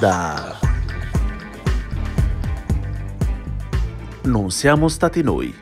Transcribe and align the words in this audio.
Onda. 0.00 0.58
Non 4.22 4.50
siamo 4.50 4.88
stati 4.88 5.22
noi. 5.22 5.54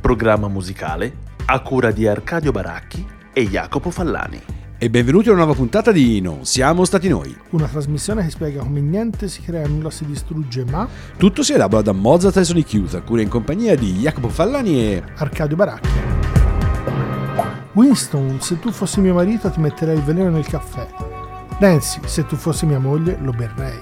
Programma 0.00 0.48
musicale 0.48 1.18
a 1.46 1.60
cura 1.60 1.92
di 1.92 2.04
Arcadio 2.04 2.50
Baracchi 2.50 3.06
e 3.32 3.46
Jacopo 3.46 3.92
Fallani. 3.92 4.42
E 4.76 4.90
benvenuti 4.90 5.28
a 5.28 5.32
una 5.32 5.44
nuova 5.44 5.56
puntata 5.56 5.92
di 5.92 6.20
Non 6.20 6.44
siamo 6.44 6.84
stati 6.84 7.06
noi. 7.06 7.32
Una 7.50 7.68
trasmissione 7.68 8.24
che 8.24 8.30
spiega 8.30 8.60
come 8.60 8.80
niente 8.80 9.28
si 9.28 9.40
crea, 9.40 9.68
nulla 9.68 9.90
si 9.90 10.04
distrugge, 10.04 10.64
ma 10.64 10.88
Tutto 11.16 11.44
si 11.44 11.52
elabora 11.52 11.82
da 11.82 11.92
Mozart 11.92 12.36
e 12.38 12.44
Sonic 12.44 12.72
Youth, 12.72 12.94
a 12.94 13.02
cura 13.02 13.22
in 13.22 13.28
compagnia 13.28 13.76
di 13.76 13.92
Jacopo 13.92 14.30
Fallani 14.30 14.80
e... 14.80 15.02
Arcadio 15.18 15.54
Baracchi. 15.54 15.88
Winston, 17.74 18.40
se 18.40 18.58
tu 18.58 18.72
fossi 18.72 19.00
mio 19.00 19.14
marito 19.14 19.48
ti 19.48 19.60
metterei 19.60 19.96
il 19.96 20.02
veleno 20.02 20.30
nel 20.30 20.46
caffè. 20.46 21.03
Nancy, 21.58 22.00
se 22.06 22.26
tu 22.26 22.36
fossi 22.36 22.66
mia 22.66 22.78
moglie 22.78 23.16
lo 23.20 23.32
berrei. 23.32 23.80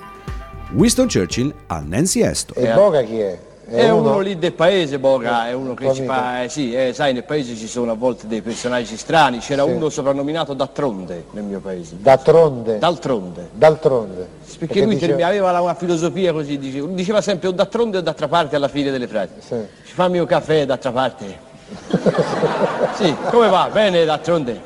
Winston 0.73 1.09
Churchill 1.09 1.53
a 1.67 1.83
Nancy 1.85 2.23
Astor. 2.23 2.57
E 2.59 2.73
Boga 2.73 3.03
chi 3.03 3.19
è? 3.19 3.39
È 3.65 3.89
uno 3.89 4.19
lì 4.19 4.39
del 4.39 4.53
paese, 4.53 4.99
Boga, 4.99 5.49
è 5.49 5.55
uno 5.55 5.73
che 5.73 5.85
tuo 5.85 5.95
ci 5.95 6.05
fa, 6.05 6.43
eh, 6.43 6.49
sì, 6.51 6.75
eh, 6.75 6.93
sai, 6.93 7.15
nel 7.15 7.25
paese 7.25 7.55
ci 7.55 7.67
sono 7.67 7.93
a 7.93 7.95
volte 7.95 8.27
dei 8.27 8.43
personaggi 8.43 8.99
strani, 8.99 9.39
c'era 9.39 9.65
Sì. 9.65 9.71
uno 9.71 9.89
soprannominato 9.89 10.53
D'Atronde 10.53 11.25
nel 11.31 11.45
mio 11.45 11.61
paese. 11.61 11.97
D'altronde. 11.99 12.79
D'Altronde. 12.79 13.49
D'altronde. 13.53 14.29
Perché 14.59 14.85
lui 14.85 14.97
diceva- 14.97 15.27
aveva 15.27 15.59
una 15.61 15.75
filosofia 15.75 16.33
così, 16.35 16.59
diceva, 16.59 16.87
diceva 16.89 17.21
sempre 17.23 17.49
o 17.49 17.53
d'altronde 17.53 17.99
o 17.99 18.01
d'altra 18.03 18.29
parte 18.29 18.57
alla 18.57 18.69
fine 18.69 18.91
delle 18.91 19.07
frasi. 19.07 19.33
Sì. 19.39 19.57
Ci 19.87 19.95
fammi 19.95 20.19
un 20.19 20.27
caffè 20.27 20.67
d'altra 20.67 20.93
parte. 20.93 21.51
sì, 23.03 23.17
come 23.31 23.49
va? 23.49 23.69
Bene 23.73 24.05
d'altronde. 24.05 24.61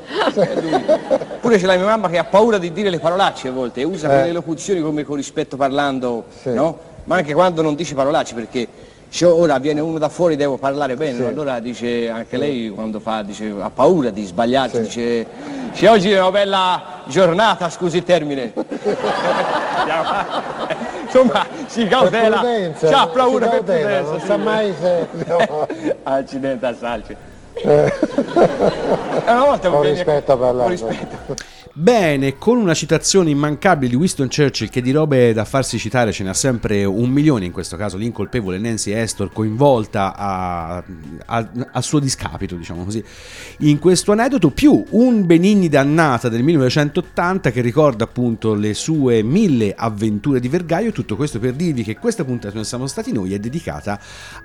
Pure 1.41 1.57
c'è 1.57 1.65
la 1.65 1.75
mia 1.75 1.85
mamma 1.85 2.09
che 2.09 2.17
ha 2.17 2.23
paura 2.23 2.57
di 2.57 2.71
dire 2.71 2.89
le 2.89 2.99
parolacce 2.99 3.47
a 3.47 3.51
volte 3.51 3.83
usa 3.83 4.07
quelle 4.07 4.31
locuzioni 4.31 4.81
come 4.81 5.03
con 5.03 5.15
rispetto 5.15 5.55
parlando, 5.57 6.25
Sì. 6.41 6.53
no? 6.53 6.77
Ma 7.05 7.15
anche 7.17 7.33
quando 7.33 7.61
non 7.61 7.75
dice 7.75 7.95
parolacce 7.95 8.33
perché 8.33 8.67
se 9.09 9.23
ora 9.25 9.57
viene 9.59 9.79
uno 9.79 9.97
da 9.97 10.09
fuori 10.09 10.35
devo 10.35 10.57
parlare 10.57 10.95
bene, 10.95 11.15
Sì. 11.15 11.21
no? 11.21 11.27
allora 11.29 11.59
dice 11.59 12.09
anche 12.09 12.35
lei 12.37 12.69
quando 12.69 12.99
fa, 12.99 13.21
dice, 13.21 13.53
ha 13.59 13.69
paura 13.73 14.09
di 14.09 14.25
sbagliarsi, 14.25 14.75
Sì. 14.75 14.81
dice 14.81 15.25
se 15.71 15.87
oggi 15.87 16.11
è 16.11 16.19
una 16.19 16.31
bella 16.31 16.81
giornata, 17.05 17.69
scusi 17.69 17.97
il 17.97 18.03
termine. 18.03 18.51
Insomma, 21.05 21.45
si 21.67 21.87
cautela, 21.87 22.43
c'ha 22.79 23.07
paura 23.07 23.47
per 23.47 23.63
prudenza. 23.63 24.11
non 24.11 24.19
sa 24.19 24.37
mai 24.37 24.73
se... 24.79 25.07
Accidente 26.03 26.65
a. 26.65 27.26
E 27.63 29.31
una 29.31 29.45
volta 29.45 29.69
Con 29.69 29.81
rispetto 29.83 30.37
parlando. 30.37 30.61
con 30.85 30.89
rispetto. 30.89 31.35
Bene, 31.79 32.39
con 32.39 32.57
una 32.57 32.73
citazione 32.73 33.29
immancabile 33.29 33.91
di 33.91 33.95
Winston 33.95 34.29
Churchill 34.35 34.67
che 34.67 34.81
di 34.81 34.89
robe 34.89 35.31
da 35.31 35.45
farsi 35.45 35.77
citare 35.77 36.11
ce 36.11 36.23
n'ha 36.23 36.33
sempre 36.33 36.85
un 36.85 37.07
milione, 37.11 37.45
in 37.45 37.51
questo 37.51 37.77
caso 37.77 37.97
l'incolpevole 37.97 38.57
Nancy 38.57 38.99
Astor 38.99 39.31
coinvolta 39.31 40.15
a, 40.15 40.83
a- 41.27 41.49
a 41.73 41.81
suo 41.81 41.99
discapito, 41.99 42.55
diciamo 42.55 42.83
così, 42.83 43.03
in 43.59 43.77
questo 43.77 44.11
aneddoto, 44.11 44.49
più 44.49 44.83
un 44.89 45.23
Benigni 45.27 45.69
dannata 45.69 46.29
del 46.29 46.41
1980 46.41 47.51
che 47.51 47.61
ricorda 47.61 48.05
appunto 48.05 48.55
le 48.55 48.73
sue 48.73 49.21
mille 49.21 49.75
avventure 49.77 50.39
di 50.39 50.47
Vergaio, 50.47 50.91
tutto 50.91 51.15
questo 51.15 51.37
per 51.37 51.53
dirvi 51.53 51.83
che 51.83 51.99
questa 51.99 52.23
puntata 52.23 52.55
non 52.55 52.65
siamo 52.65 52.87
stati 52.87 53.11
noi 53.11 53.35
è 53.35 53.39
dedicata 53.39 53.99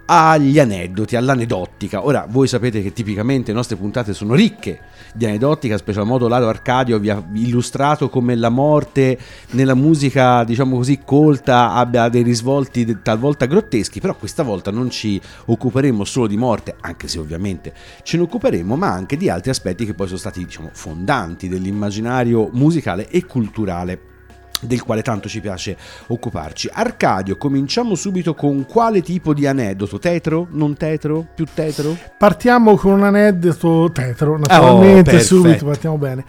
agli 0.05 0.59
aneddoti, 0.59 1.17
all'anedottica. 1.17 2.05
Ora, 2.05 2.27
voi 2.29 2.47
sapete 2.47 2.83
che 2.83 2.93
tipicamente 3.03 3.51
le 3.51 3.57
nostre 3.57 3.77
puntate 3.77 4.15
sono 4.15 4.35
ricche 4.35 4.81
di 5.15 5.27
anedottica, 5.27 5.77
special 5.77 6.07
modo 6.07 6.29
Lalo 6.29 6.49
Arcadio 6.49 6.99
vi 6.99 7.11
ha 7.11 7.23
illustrato 7.35 8.09
come 8.09 8.35
la 8.35 8.49
morte 8.49 9.19
nella 9.51 9.75
musica, 9.75 10.45
diciamo 10.45 10.77
così, 10.77 11.01
colta 11.05 11.73
abbia 11.73 12.09
dei 12.09 12.23
risvolti 12.23 13.01
talvolta 13.03 13.47
grotteschi, 13.47 14.01
però 14.01 14.17
questa 14.17 14.43
volta 14.43 14.71
non 14.71 14.91
ci 14.91 15.21
occuperemo 15.47 16.05
solo 16.05 16.27
di 16.27 16.37
morte, 16.37 16.77
anche 16.81 17.09
se 17.09 17.19
ovviamente 17.19 17.75
ce 18.03 18.17
ne 18.17 18.23
occuperemo, 18.23 18.77
ma 18.77 18.91
anche 18.91 19.17
di 19.17 19.29
altri 19.29 19.51
aspetti 19.51 19.85
che 19.85 19.95
poi 19.95 20.07
sono 20.07 20.19
stati, 20.19 20.45
diciamo, 20.45 20.71
fondanti 20.73 21.49
dell'immaginario 21.49 22.49
musicale 22.53 23.09
e 23.09 23.27
culturale 23.27 24.12
del 24.63 24.83
quale 24.83 25.03
tanto 25.03 25.29
ci 25.29 25.41
piace 25.41 25.77
occuparci. 26.07 26.69
Arcadio, 26.73 27.37
cominciamo 27.37 27.95
subito 27.95 28.35
con 28.35 28.65
quale 28.67 29.03
tipo 29.03 29.35
di 29.35 29.47
aneddoto? 29.47 29.99
Tetro? 29.99 30.47
Non 30.51 30.77
tetro? 30.77 31.27
Più 31.35 31.47
tetro? 31.53 31.97
Partiamo 32.17 32.77
con 32.77 32.93
un 32.93 33.03
aneddoto 33.05 33.91
tetro, 33.93 34.39
naturalmente, 34.39 35.11
perfetto. 35.11 35.35
subito 35.37 35.65
partiamo 35.67 35.99
bene. 35.99 36.25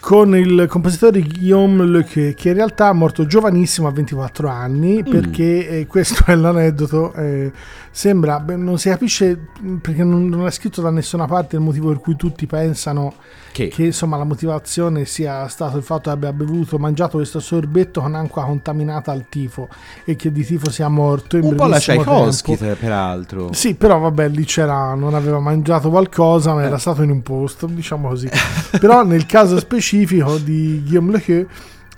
Con 0.00 0.34
il 0.36 0.66
compositore 0.68 1.20
Guillaume 1.22 1.86
Lequeux, 1.86 2.34
che 2.34 2.48
in 2.48 2.54
realtà 2.56 2.90
è 2.90 2.92
morto 2.92 3.24
giovanissimo 3.24 3.86
a 3.86 3.92
24 3.92 4.48
Mm. 4.48 4.50
anni, 4.50 5.02
perché 5.04 5.68
eh, 5.68 5.86
questo 5.86 6.24
è 6.26 6.34
l'aneddoto. 6.34 7.12
eh, 7.14 7.52
sembra, 7.92 8.44
non 8.56 8.78
si 8.78 8.88
capisce 8.88 9.38
perché 9.80 10.02
non, 10.02 10.26
non 10.26 10.44
è 10.46 10.50
scritto 10.50 10.80
da 10.80 10.90
nessuna 10.90 11.26
parte 11.26 11.54
il 11.54 11.62
motivo 11.62 11.88
per 11.88 12.00
cui 12.00 12.16
tutti 12.16 12.46
pensano 12.46 13.14
Che? 13.52 13.68
che 13.68 13.84
insomma 13.84 14.16
la 14.16 14.24
motivazione 14.24 15.04
sia 15.04 15.46
stato 15.48 15.76
il 15.76 15.82
fatto 15.82 16.04
che 16.04 16.10
abbia 16.10 16.32
bevuto, 16.32 16.78
mangiato 16.78 17.18
questo 17.18 17.38
sorbetto 17.38 18.00
con 18.00 18.14
acqua 18.14 18.44
contaminata 18.44 19.12
al 19.12 19.26
tifo 19.28 19.68
e 20.04 20.16
che 20.16 20.32
di 20.32 20.42
tifo 20.44 20.70
sia 20.70 20.88
morto 20.88 21.36
in 21.36 21.44
Un 21.44 21.54
po' 21.54 21.66
la 21.66 21.78
Tchaikovsky, 21.78 22.56
peraltro. 22.56 23.52
Sì, 23.52 23.74
però 23.74 23.98
vabbè, 23.98 24.28
lì 24.28 24.44
c'era, 24.44 24.94
non 24.94 25.14
aveva 25.14 25.38
mangiato 25.38 25.90
qualcosa, 25.90 26.54
ma 26.54 26.62
Eh. 26.62 26.66
era 26.66 26.78
stato 26.78 27.02
in 27.02 27.10
un 27.10 27.20
posto, 27.22 27.66
diciamo 27.66 28.08
così. 28.08 28.28
però 28.80 29.04
nel 29.04 29.26
caso 29.26 29.58
specifico 29.58 30.38
di 30.38 30.80
Guillaume 30.82 31.12
Lequeux, 31.12 31.46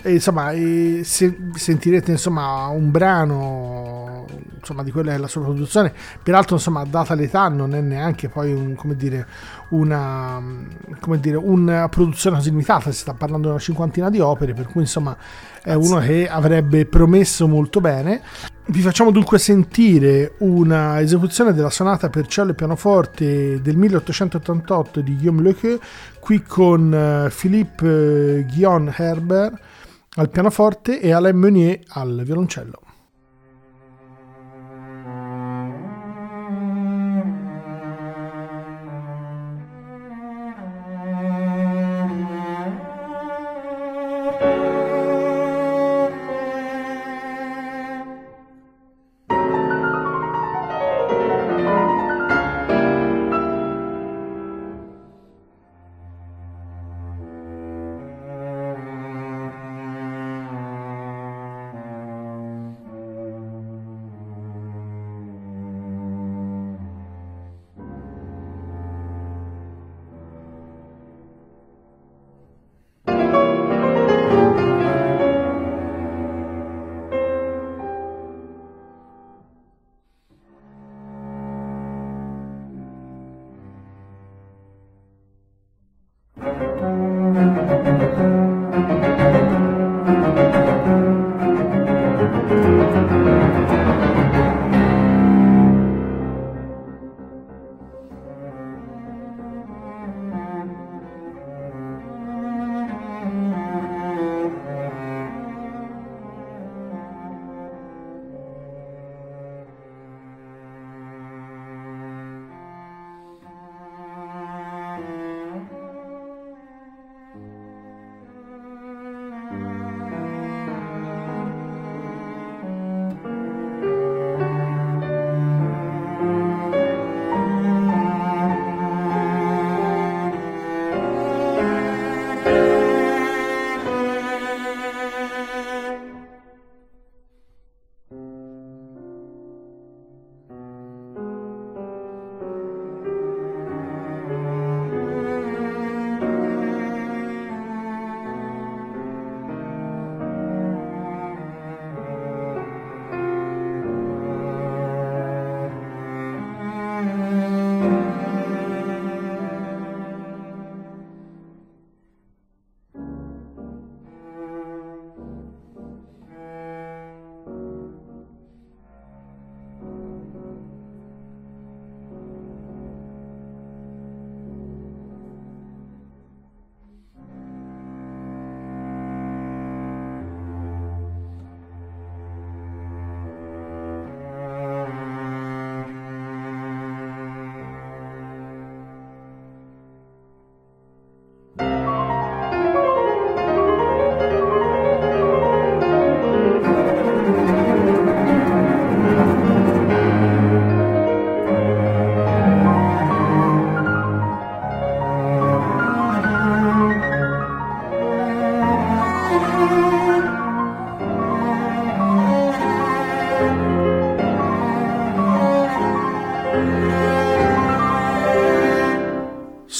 eh, 0.01 0.13
insomma, 0.13 0.51
eh, 0.51 1.01
se- 1.03 1.37
sentirete 1.53 2.11
insomma 2.11 2.67
un 2.67 2.91
brano 2.91 4.25
insomma, 4.59 4.83
di 4.83 4.91
quella 4.91 5.11
che 5.11 5.17
è 5.17 5.19
la 5.19 5.27
sua 5.27 5.41
produzione. 5.41 5.93
Peraltro, 6.21 6.55
insomma, 6.55 6.83
data 6.85 7.13
l'età, 7.13 7.47
non 7.49 7.75
è 7.75 7.81
neanche 7.81 8.29
poi 8.29 8.51
un, 8.51 8.73
come 8.75 8.95
dire, 8.95 9.25
una, 9.69 10.41
come 10.99 11.19
dire, 11.19 11.37
una 11.37 11.87
produzione 11.89 12.37
così 12.37 12.49
limitata. 12.49 12.91
Si 12.91 12.99
sta 12.99 13.13
parlando 13.13 13.47
di 13.47 13.53
una 13.53 13.61
cinquantina 13.61 14.09
di 14.09 14.19
opere, 14.19 14.53
per 14.53 14.67
cui 14.67 14.81
insomma 14.81 15.15
è 15.63 15.73
uno 15.73 15.99
che 15.99 16.27
avrebbe 16.29 16.85
promesso 16.85 17.47
molto 17.47 17.81
bene. 17.81 18.21
Vi 18.67 18.81
facciamo 18.81 19.11
dunque 19.11 19.37
sentire 19.37 20.33
una 20.39 20.99
esecuzione 20.99 21.53
della 21.53 21.69
sonata 21.69 22.09
per 22.09 22.27
cello 22.27 22.51
e 22.51 22.55
pianoforte 22.55 23.61
del 23.61 23.77
1888 23.77 25.01
di 25.01 25.15
Guillaume 25.15 25.41
Lequeux, 25.41 25.79
qui 26.19 26.41
con 26.41 26.93
eh, 26.93 27.29
Philippe 27.29 27.85
eh, 28.37 28.43
Guillaume 28.43 28.93
Herbert 28.95 29.59
al 30.15 30.29
pianoforte 30.29 30.99
e 30.99 31.11
Alain 31.11 31.37
Meunier 31.37 31.79
al 31.89 32.21
violoncello. 32.23 32.84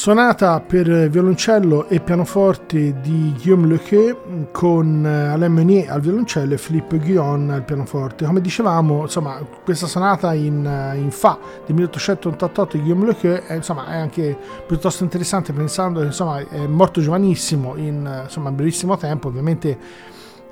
Sonata 0.05 0.59
per 0.59 1.09
violoncello 1.09 1.87
e 1.87 1.99
pianoforte 1.99 3.01
di 3.01 3.33
Guillaume 3.41 3.65
Lequeux 3.69 4.15
con 4.51 5.03
eh, 5.03 5.29
Alain 5.29 5.51
Meunier 5.51 5.89
al 5.89 5.99
violoncello 5.99 6.53
e 6.53 6.57
Philippe 6.57 6.99
Guillon 6.99 7.49
al 7.49 7.63
pianoforte. 7.63 8.23
Come 8.23 8.39
dicevamo, 8.39 9.01
insomma, 9.01 9.39
questa 9.63 9.87
sonata 9.87 10.35
in, 10.35 10.63
eh, 10.63 10.97
in 10.99 11.09
Fa 11.09 11.39
del 11.65 11.73
1888 11.73 12.77
di 12.77 12.83
Guillaume 12.83 13.07
Lequeux 13.07 13.47
è, 13.47 13.55
insomma, 13.55 13.87
è 13.87 13.95
anche 13.95 14.37
piuttosto 14.67 15.03
interessante 15.03 15.53
pensando 15.53 16.01
che 16.01 16.05
insomma, 16.05 16.37
è 16.37 16.67
morto 16.67 17.01
giovanissimo 17.01 17.75
in 17.75 18.05
eh, 18.05 18.25
insomma, 18.25 18.51
brevissimo 18.51 18.97
tempo, 18.97 19.29
ovviamente 19.29 19.75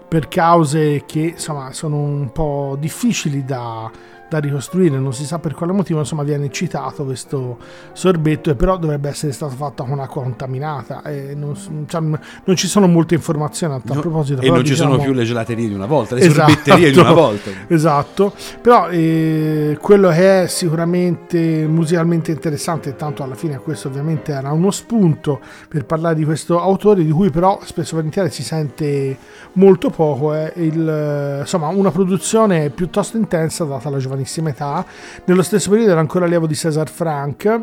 per 0.08 0.30
cause 0.30 1.04
che 1.06 1.20
insomma, 1.20 1.72
sono 1.74 1.98
un 1.98 2.32
po' 2.32 2.76
difficili 2.80 3.46
da 3.46 3.88
da 4.34 4.40
ricostruire, 4.40 4.98
non 4.98 5.14
si 5.14 5.26
sa 5.26 5.38
per 5.38 5.54
quale 5.54 5.74
motivo, 5.74 6.00
insomma 6.00 6.24
viene 6.24 6.50
citato 6.50 7.04
questo 7.06 7.58
sorbetto 7.94 8.50
e 8.50 8.56
però 8.56 8.78
dovrebbe 8.78 9.10
essere 9.10 9.32
stato 9.32 9.54
fatto 9.54 9.84
con 9.84 10.00
acqua 10.00 10.24
contaminata 10.24 11.04
e 11.04 11.36
non, 11.36 11.56
cioè, 11.88 12.02
non 12.02 12.56
ci 12.56 12.68
sono 12.68 12.88
molte 12.88 13.14
informazioni 13.14 13.76
a 13.76 13.80
tal 13.86 13.96
No, 13.98 14.02
proposito. 14.02 14.42
e 14.42 14.50
non 14.50 14.66
ci 14.66 14.74
sono 14.76 14.92
diciamo- 14.92 15.04
più 15.04 15.14
le 15.14 15.24
gelaterie 15.24 15.68
di 15.68 15.74
una 15.76 15.86
volta, 15.86 16.16
le 16.16 16.22
Esatto. 16.22 16.52
sorbetterie 16.52 16.92
di 16.92 16.98
una 16.98 17.12
volta. 17.14 17.50
Esatto, 17.68 18.34
però 18.62 18.90
eh, 18.90 19.78
quello 19.80 20.10
che 20.10 20.44
è 20.44 20.48
sicuramente 20.48 21.68
musicalmente 21.68 22.32
interessante, 22.32 22.96
tanto 22.96 23.22
alla 23.24 23.36
fine 23.36 23.58
questo 23.60 23.88
ovviamente 23.88 24.32
era 24.32 24.52
uno 24.52 24.72
spunto 24.72 25.40
per 25.68 25.86
parlare 25.86 26.16
di 26.16 26.26
questo 26.26 26.60
autore, 26.60 27.04
di 27.04 27.12
cui 27.12 27.30
però 27.30 27.60
spesso 27.64 27.96
volentieri 27.96 28.30
si 28.32 28.42
sente 28.44 29.16
molto 29.54 29.90
poco, 29.92 30.34
è 30.34 30.52
eh, 30.56 31.38
insomma 31.42 31.68
una 31.68 31.92
produzione 31.92 32.70
piuttosto 32.72 33.18
intensa 33.18 33.64
data 33.66 33.90
la 33.90 34.00
giovanissima 34.24 34.50
età, 34.50 34.86
nello 35.26 35.44
stesso 35.44 35.70
periodo 35.70 35.92
era 35.92 36.00
ancora 36.00 36.26
allievo 36.26 36.48
di 36.48 36.56
César 36.56 36.90
Franck 36.90 37.62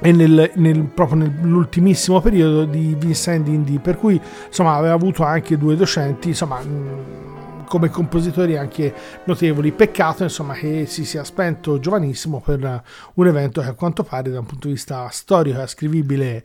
e 0.00 0.12
nel, 0.12 0.50
nel- 0.54 0.84
proprio 0.84 1.18
nell'ultimissimo 1.18 2.20
periodo 2.20 2.64
di 2.64 2.94
Vincent 2.98 3.46
Indy, 3.48 3.78
per 3.78 3.98
cui 3.98 4.20
insomma 4.46 4.74
aveva 4.74 4.94
avuto 4.94 5.22
anche 5.24 5.58
due 5.58 5.76
docenti, 5.76 6.28
insomma 6.28 6.60
come 7.66 7.88
compositori 7.88 8.56
anche 8.56 8.94
notevoli. 9.24 9.72
Peccato 9.72 10.22
insomma 10.22 10.54
che 10.54 10.86
si 10.86 11.04
sia 11.04 11.24
spento 11.24 11.78
giovanissimo 11.78 12.40
per 12.40 12.82
un 13.14 13.26
evento 13.26 13.60
che 13.60 13.68
a 13.68 13.74
quanto 13.74 14.02
pare 14.04 14.30
da 14.30 14.40
un 14.40 14.46
punto 14.46 14.68
di 14.68 14.74
vista 14.74 15.08
storico 15.10 15.58
è 15.58 15.62
ascrivibile 15.62 16.44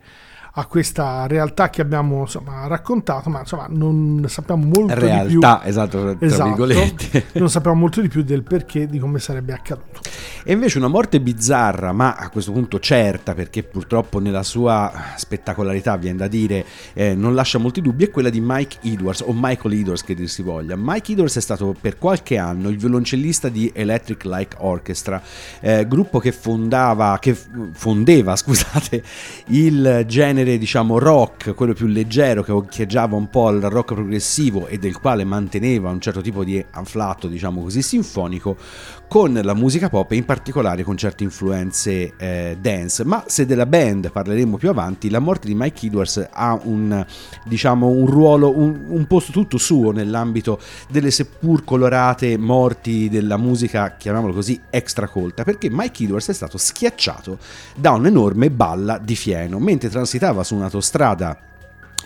a 0.54 0.66
questa 0.66 1.26
realtà 1.26 1.70
che 1.70 1.80
abbiamo 1.80 2.20
insomma 2.20 2.66
raccontato, 2.66 3.30
ma 3.30 3.40
insomma 3.40 3.66
non 3.68 4.24
sappiamo 4.28 4.64
molto 4.64 4.94
di 4.94 5.00
più. 5.00 5.40
Realtà, 5.40 5.64
esatto, 5.64 6.16
tra 6.16 6.26
Esatto. 6.26 6.44
virgolette. 6.48 7.26
non 7.38 7.48
sappiamo 7.50 7.76
molto 7.76 8.00
di 8.00 8.08
più 8.08 8.22
del 8.22 8.42
perché 8.42 8.86
di 8.86 8.98
come 8.98 9.18
sarebbe 9.18 9.52
accaduto. 9.52 10.00
E 10.42 10.52
invece 10.54 10.78
una 10.78 10.88
morte 10.88 11.20
bizzarra, 11.20 11.92
ma 11.92 12.14
a 12.14 12.30
questo 12.30 12.52
punto 12.52 12.80
certa, 12.80 13.34
perché 13.34 13.62
purtroppo 13.62 14.18
nella 14.20 14.42
sua 14.42 14.90
spettacolarità, 15.16 15.96
viene 15.96 16.16
da 16.16 16.28
dire, 16.28 16.64
eh, 16.94 17.14
non 17.14 17.34
lascia 17.34 17.58
molti 17.58 17.82
dubbi, 17.82 18.04
è 18.04 18.10
quella 18.10 18.30
di 18.30 18.40
Mike 18.42 18.78
Edwards, 18.82 19.20
o 19.20 19.32
Michael 19.34 19.74
Edwards 19.74 20.02
che 20.02 20.14
dir 20.14 20.28
si 20.28 20.42
voglia. 20.42 20.76
Mike 20.78 21.12
Edwards 21.12 21.36
è 21.36 21.40
stato 21.40 21.76
per 21.78 21.98
qualche 21.98 22.38
anno 22.38 22.70
il 22.70 22.78
violoncellista 22.78 23.48
di 23.50 23.70
Electric 23.74 24.24
Light 24.24 24.54
Orchestra, 24.58 25.22
eh, 25.60 25.86
gruppo 25.86 26.18
che 26.18 26.32
fondava, 26.32 27.18
che 27.20 27.36
fondeva, 27.74 28.34
scusate, 28.36 29.02
il 29.48 30.04
genere 30.06 30.39
diciamo 30.44 30.98
rock, 30.98 31.54
quello 31.54 31.72
più 31.72 31.86
leggero 31.86 32.42
che 32.42 32.52
occhieggiava 32.52 33.16
un 33.16 33.28
po' 33.28 33.48
al 33.48 33.60
rock 33.60 33.94
progressivo 33.94 34.66
e 34.66 34.78
del 34.78 34.98
quale 34.98 35.24
manteneva 35.24 35.90
un 35.90 36.00
certo 36.00 36.20
tipo 36.20 36.44
di 36.44 36.64
anflatto, 36.70 37.28
diciamo 37.28 37.62
così, 37.62 37.82
sinfonico, 37.82 38.56
con 39.10 39.36
la 39.42 39.54
musica 39.54 39.88
pop 39.88 40.12
e 40.12 40.14
in 40.14 40.24
particolare 40.24 40.84
con 40.84 40.96
certe 40.96 41.24
influenze 41.24 42.12
eh, 42.16 42.56
dance. 42.60 43.04
Ma 43.04 43.24
se 43.26 43.44
della 43.44 43.66
band 43.66 44.12
parleremo 44.12 44.56
più 44.56 44.68
avanti, 44.68 45.10
la 45.10 45.18
morte 45.18 45.48
di 45.48 45.54
Mike 45.56 45.86
Edwards 45.86 46.28
ha 46.30 46.56
un, 46.62 47.04
diciamo, 47.44 47.88
un 47.88 48.06
ruolo, 48.06 48.56
un, 48.56 48.84
un 48.86 49.06
posto 49.08 49.32
tutto 49.32 49.58
suo 49.58 49.90
nell'ambito 49.90 50.60
delle 50.88 51.10
seppur 51.10 51.64
colorate 51.64 52.38
morti 52.38 53.08
della 53.08 53.36
musica, 53.36 53.96
chiamiamolo 53.96 54.32
così, 54.32 54.60
extra 54.70 55.08
colta, 55.08 55.42
perché 55.42 55.68
Mike 55.68 56.04
Edwards 56.04 56.28
è 56.28 56.32
stato 56.32 56.56
schiacciato 56.56 57.38
da 57.74 57.90
un'enorme 57.90 58.48
balla 58.48 58.96
di 58.98 59.16
fieno 59.16 59.58
mentre 59.58 59.88
transitava 59.88 60.44
su 60.44 60.54
un'autostrada 60.54 61.36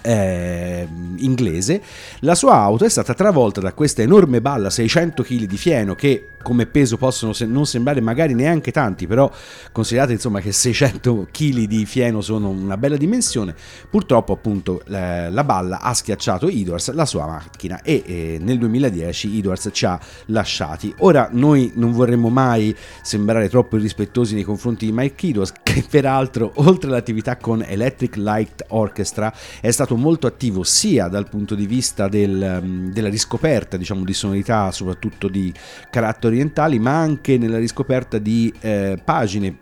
eh, 0.06 0.73
inglese, 1.16 1.82
la 2.20 2.34
sua 2.34 2.54
auto 2.54 2.84
è 2.84 2.88
stata 2.88 3.14
travolta 3.14 3.60
da 3.60 3.72
questa 3.72 4.02
enorme 4.02 4.40
balla 4.40 4.70
600 4.70 5.22
kg 5.22 5.44
di 5.44 5.56
fieno 5.56 5.94
che 5.94 6.28
come 6.44 6.66
peso 6.66 6.96
possono 6.96 7.32
se- 7.32 7.46
non 7.46 7.66
sembrare 7.66 8.00
magari 8.00 8.34
neanche 8.34 8.70
tanti, 8.70 9.08
però 9.08 9.28
considerate 9.72 10.12
insomma 10.12 10.40
che 10.40 10.52
600 10.52 11.28
kg 11.32 11.64
di 11.64 11.86
fieno 11.86 12.20
sono 12.20 12.50
una 12.50 12.76
bella 12.76 12.96
dimensione, 12.96 13.54
purtroppo 13.90 14.34
appunto 14.34 14.82
la, 14.86 15.30
la 15.30 15.42
balla 15.42 15.80
ha 15.80 15.92
schiacciato 15.94 16.48
Edwards, 16.48 16.92
la 16.92 17.06
sua 17.06 17.26
macchina 17.26 17.82
e 17.82 18.02
eh, 18.04 18.38
nel 18.40 18.58
2010 18.58 19.38
Edwards 19.38 19.70
ci 19.72 19.86
ha 19.86 19.98
lasciati. 20.26 20.94
Ora 20.98 21.28
noi 21.32 21.72
non 21.74 21.92
vorremmo 21.92 22.28
mai 22.28 22.76
sembrare 23.02 23.48
troppo 23.48 23.76
irrispettosi 23.76 24.34
nei 24.34 24.44
confronti 24.44 24.84
di 24.86 24.92
Mike 24.92 25.26
Edwards 25.26 25.52
che 25.62 25.84
peraltro 25.88 26.52
oltre 26.56 26.90
all'attività 26.90 27.36
con 27.38 27.64
Electric 27.66 28.16
Light 28.16 28.66
Orchestra 28.68 29.32
è 29.60 29.70
stato 29.70 29.96
molto 29.96 30.26
attivo 30.26 30.62
sia 30.74 31.06
dal 31.06 31.28
punto 31.28 31.54
di 31.54 31.66
vista 31.66 32.08
del, 32.08 32.60
um, 32.60 32.92
della 32.92 33.08
riscoperta 33.08 33.76
diciamo 33.76 34.02
di 34.04 34.12
sonorità 34.12 34.72
soprattutto 34.72 35.28
di 35.28 35.52
carattere 35.88 36.34
orientali 36.34 36.80
ma 36.80 36.98
anche 36.98 37.38
nella 37.38 37.58
riscoperta 37.58 38.18
di 38.18 38.52
eh, 38.60 39.00
pagine 39.02 39.58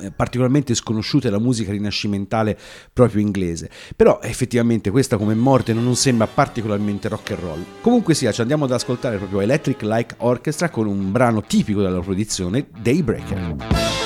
eh, 0.00 0.10
particolarmente 0.10 0.74
sconosciute 0.74 1.28
alla 1.28 1.38
musica 1.38 1.70
rinascimentale 1.70 2.58
proprio 2.92 3.20
inglese. 3.20 3.68
Però 3.94 4.18
effettivamente 4.22 4.90
questa 4.90 5.18
come 5.18 5.34
morte 5.34 5.74
non 5.74 5.94
sembra 5.94 6.26
particolarmente 6.26 7.08
rock 7.08 7.32
and 7.32 7.40
roll. 7.40 7.64
Comunque 7.82 8.14
sia 8.14 8.32
ci 8.32 8.40
andiamo 8.40 8.64
ad 8.64 8.72
ascoltare 8.72 9.18
proprio 9.18 9.40
Electric 9.40 9.82
Light 9.82 10.14
Orchestra 10.18 10.70
con 10.70 10.86
un 10.86 11.12
brano 11.12 11.42
tipico 11.42 11.80
della 11.80 11.90
loro 11.90 12.04
produzione 12.04 12.66
Daybreaker 12.80 14.03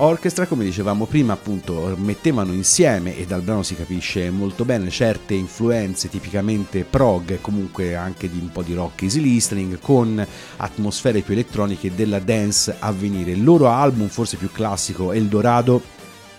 Orchestra, 0.00 0.46
come 0.46 0.62
dicevamo 0.64 1.06
prima, 1.06 1.32
appunto 1.32 1.96
mettevano 1.98 2.52
insieme, 2.52 3.16
e 3.16 3.26
dal 3.26 3.40
brano 3.40 3.64
si 3.64 3.74
capisce 3.74 4.30
molto 4.30 4.64
bene, 4.64 4.90
certe 4.90 5.34
influenze 5.34 6.08
tipicamente 6.08 6.84
prog, 6.84 7.40
comunque 7.40 7.96
anche 7.96 8.30
di 8.30 8.38
un 8.38 8.52
po' 8.52 8.62
di 8.62 8.74
rock 8.74 9.02
easy 9.02 9.20
listening, 9.20 9.80
con 9.80 10.24
atmosfere 10.58 11.22
più 11.22 11.32
elettroniche 11.34 11.92
della 11.96 12.20
dance 12.20 12.76
a 12.78 12.92
venire. 12.92 13.32
Il 13.32 13.42
loro 13.42 13.68
album, 13.70 14.06
forse 14.06 14.36
più 14.36 14.52
classico, 14.52 15.12
Eldorado, 15.12 15.82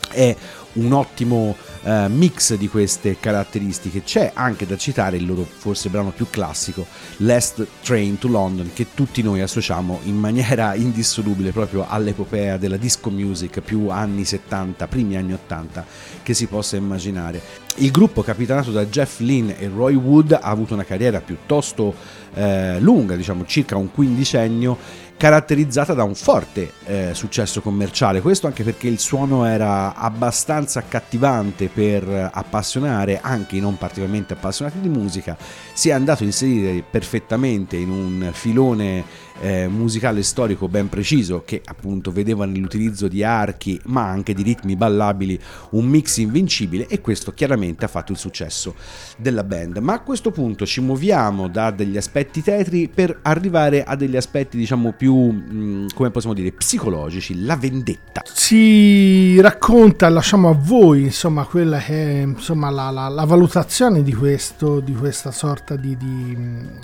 è 0.09 0.35
un 0.73 0.91
ottimo 0.93 1.55
uh, 1.81 2.07
mix 2.07 2.55
di 2.55 2.67
queste 2.67 3.17
caratteristiche. 3.19 4.03
C'è 4.03 4.31
anche 4.33 4.65
da 4.65 4.77
citare 4.77 5.17
il 5.17 5.25
loro 5.25 5.43
forse 5.43 5.89
brano 5.89 6.11
più 6.11 6.27
classico, 6.29 6.85
Last 7.17 7.65
Train 7.81 8.17
to 8.17 8.27
London, 8.27 8.69
che 8.73 8.87
tutti 8.93 9.21
noi 9.21 9.41
associamo 9.41 9.99
in 10.03 10.15
maniera 10.15 10.75
indissolubile 10.75 11.51
proprio 11.51 11.85
all'epopea 11.87 12.57
della 12.57 12.77
disco 12.77 13.09
music 13.09 13.61
più 13.61 13.89
anni 13.89 14.25
70, 14.25 14.87
primi 14.87 15.15
anni 15.15 15.33
80 15.33 15.85
che 16.21 16.33
si 16.33 16.45
possa 16.45 16.75
immaginare. 16.75 17.41
Il 17.75 17.91
gruppo 17.91 18.23
capitanato 18.23 18.71
da 18.71 18.85
Jeff 18.85 19.19
Lynne 19.19 19.57
e 19.57 19.69
Roy 19.73 19.95
Wood 19.95 20.33
ha 20.33 20.41
avuto 20.41 20.73
una 20.73 20.83
carriera 20.83 21.21
piuttosto 21.21 21.93
eh, 22.33 22.79
lunga, 22.79 23.15
diciamo 23.15 23.45
circa 23.45 23.77
un 23.77 23.91
quindicennio 23.91 25.07
caratterizzata 25.19 25.93
da 25.93 26.03
un 26.03 26.15
forte 26.15 26.71
eh, 26.85 27.09
successo 27.13 27.59
commerciale, 27.59 28.21
questo 28.21 28.47
anche 28.47 28.63
perché 28.63 28.87
il 28.87 28.99
suono 28.99 29.43
era 29.43 29.93
abbastanza 29.93 30.79
accattivante 30.79 31.67
per 31.67 32.29
appassionare 32.31 33.19
anche 33.21 33.57
i 33.57 33.59
non 33.59 33.77
particolarmente 33.77 34.31
appassionati 34.31 34.79
di 34.79 34.87
musica, 34.87 35.37
si 35.73 35.89
è 35.89 35.91
andato 35.91 36.23
a 36.23 36.25
inserire 36.25 36.81
perfettamente 36.89 37.75
in 37.75 37.89
un 37.89 38.29
filone 38.31 39.27
eh, 39.41 39.67
musicale 39.67 40.23
storico 40.23 40.67
ben 40.67 40.89
preciso 40.89 41.43
che 41.45 41.61
appunto 41.63 42.11
vedeva 42.11 42.45
nell'utilizzo 42.45 43.07
di 43.07 43.23
archi 43.23 43.79
ma 43.85 44.05
anche 44.05 44.33
di 44.33 44.41
ritmi 44.41 44.75
ballabili 44.75 45.39
un 45.71 45.85
mix 45.85 46.17
invincibile 46.17 46.87
e 46.87 47.01
questo 47.01 47.33
chiaramente 47.33 47.85
ha 47.85 47.87
fatto 47.87 48.11
il 48.11 48.17
successo 48.17 48.75
della 49.17 49.43
band. 49.43 49.77
Ma 49.77 49.93
a 49.93 50.01
questo 50.01 50.31
punto 50.31 50.65
ci 50.65 50.81
muoviamo 50.81 51.47
da 51.47 51.71
degli 51.71 51.97
aspetti 51.97 52.41
tetri 52.41 52.87
per 52.87 53.19
arrivare 53.21 53.83
a 53.83 53.95
degli 53.95 54.15
aspetti 54.15 54.57
diciamo 54.57 54.93
più 54.93 55.08
mh, 55.15 55.53
mm, 55.53 55.87
come 55.93 56.11
possiamo 56.11 56.35
dire 56.35 56.51
psicologici, 56.51 57.43
la 57.43 57.55
vendetta. 57.55 58.21
Si 58.25 59.39
racconta, 59.41 60.09
lasciamo 60.09 60.49
a 60.49 60.53
voi 60.53 61.03
insomma 61.03 61.45
quella 61.45 61.77
che 61.79 61.93
è 61.93 62.21
insomma 62.21 62.69
la, 62.69 62.89
la, 62.89 63.07
la 63.07 63.25
valutazione 63.25 64.03
di 64.03 64.13
questo 64.13 64.79
di 64.79 64.93
questa 64.93 65.31
sorta 65.31 65.75
di, 65.75 65.95
di, 65.97 66.37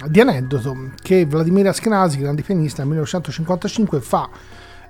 di 0.08 0.20
aneddoto 0.20 0.92
che 1.02 1.26
Vladimir 1.26 1.68
Askenazi, 1.68 2.20
grande 2.20 2.42
pianista 2.42 2.80
nel 2.80 2.88
1955 2.92 4.02
fa, 4.02 4.30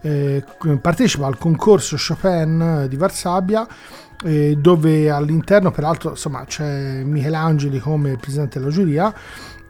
eh, 0.01 0.43
partecipa 0.81 1.25
al 1.25 1.37
concorso 1.37 1.95
Chopin 1.97 2.85
di 2.89 2.95
Varsavia 2.95 3.67
eh, 4.23 4.55
dove 4.57 5.09
all'interno 5.09 5.71
peraltro 5.71 6.11
insomma, 6.11 6.45
c'è 6.45 7.03
Michelangeli 7.03 7.79
come 7.79 8.17
presidente 8.17 8.59
della 8.59 8.71
giuria 8.71 9.13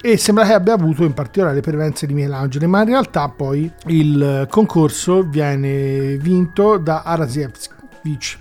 e 0.08 0.18
sembra 0.18 0.46
che 0.46 0.54
abbia 0.54 0.74
avuto 0.74 1.04
in 1.04 1.16
particolare 1.16 1.56
le 1.56 1.62
prevenze 1.62 2.06
di 2.06 2.14
Michelangelo, 2.14 2.68
ma 2.68 2.82
in 2.82 2.90
realtà 2.90 3.28
poi 3.28 3.72
il 3.88 4.46
concorso 4.52 5.24
viene 5.24 6.16
vinto 6.18 6.78
da 6.78 7.02
Arasievich. 7.02 8.38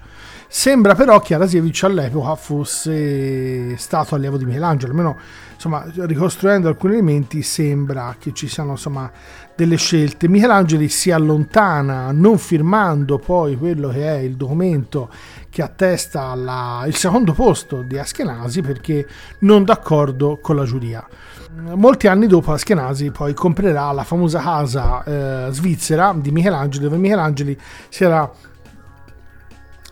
Sembra 0.47 0.95
però 0.95 1.21
che 1.21 1.33
Arasievich 1.33 1.83
all'epoca 1.85 2.35
fosse 2.35 3.79
stato 3.79 4.15
allievo 4.15 4.37
di 4.37 4.45
Michelangelo, 4.45 4.91
almeno 4.91 5.17
insomma, 5.55 5.87
ricostruendo 6.07 6.69
alcuni 6.69 6.93
elementi 6.93 7.41
sembra 7.41 8.15
che 8.19 8.35
ci 8.35 8.47
siano 8.47 8.73
insomma, 8.73 9.11
delle 9.57 9.77
scelte. 9.77 10.29
Michelangeli 10.29 10.91
si 10.91 11.11
allontana 11.11 12.13
non 12.13 12.37
firmando 12.37 13.19
poi 13.19 13.57
quello 13.57 13.89
che 13.89 14.07
è 14.07 14.19
il 14.19 14.37
documento 14.37 15.09
che 15.49 15.63
attesta 15.63 16.35
la, 16.35 16.85
il 16.87 16.95
secondo 16.95 17.33
posto 17.33 17.81
di 17.81 17.97
Askenasi 17.97 18.61
perché 18.61 19.07
non 19.41 19.65
d'accordo 19.65 20.39
con 20.43 20.57
la 20.57 20.65
giuria. 20.65 21.09
Molti 21.57 22.09
anni 22.09 22.27
dopo 22.27 22.53
Askenasi 22.53 23.11
poi 23.11 23.33
comprerà 23.33 23.93
la 23.93 24.03
famosa 24.03 24.41
casa 24.41 25.05
eh, 25.05 25.53
svizzera 25.53 26.13
di 26.17 26.33
Michelangelo 26.33 26.85
dove 26.85 26.97
Michelangeli 26.97 27.57
si 27.89 28.03
era 28.03 28.29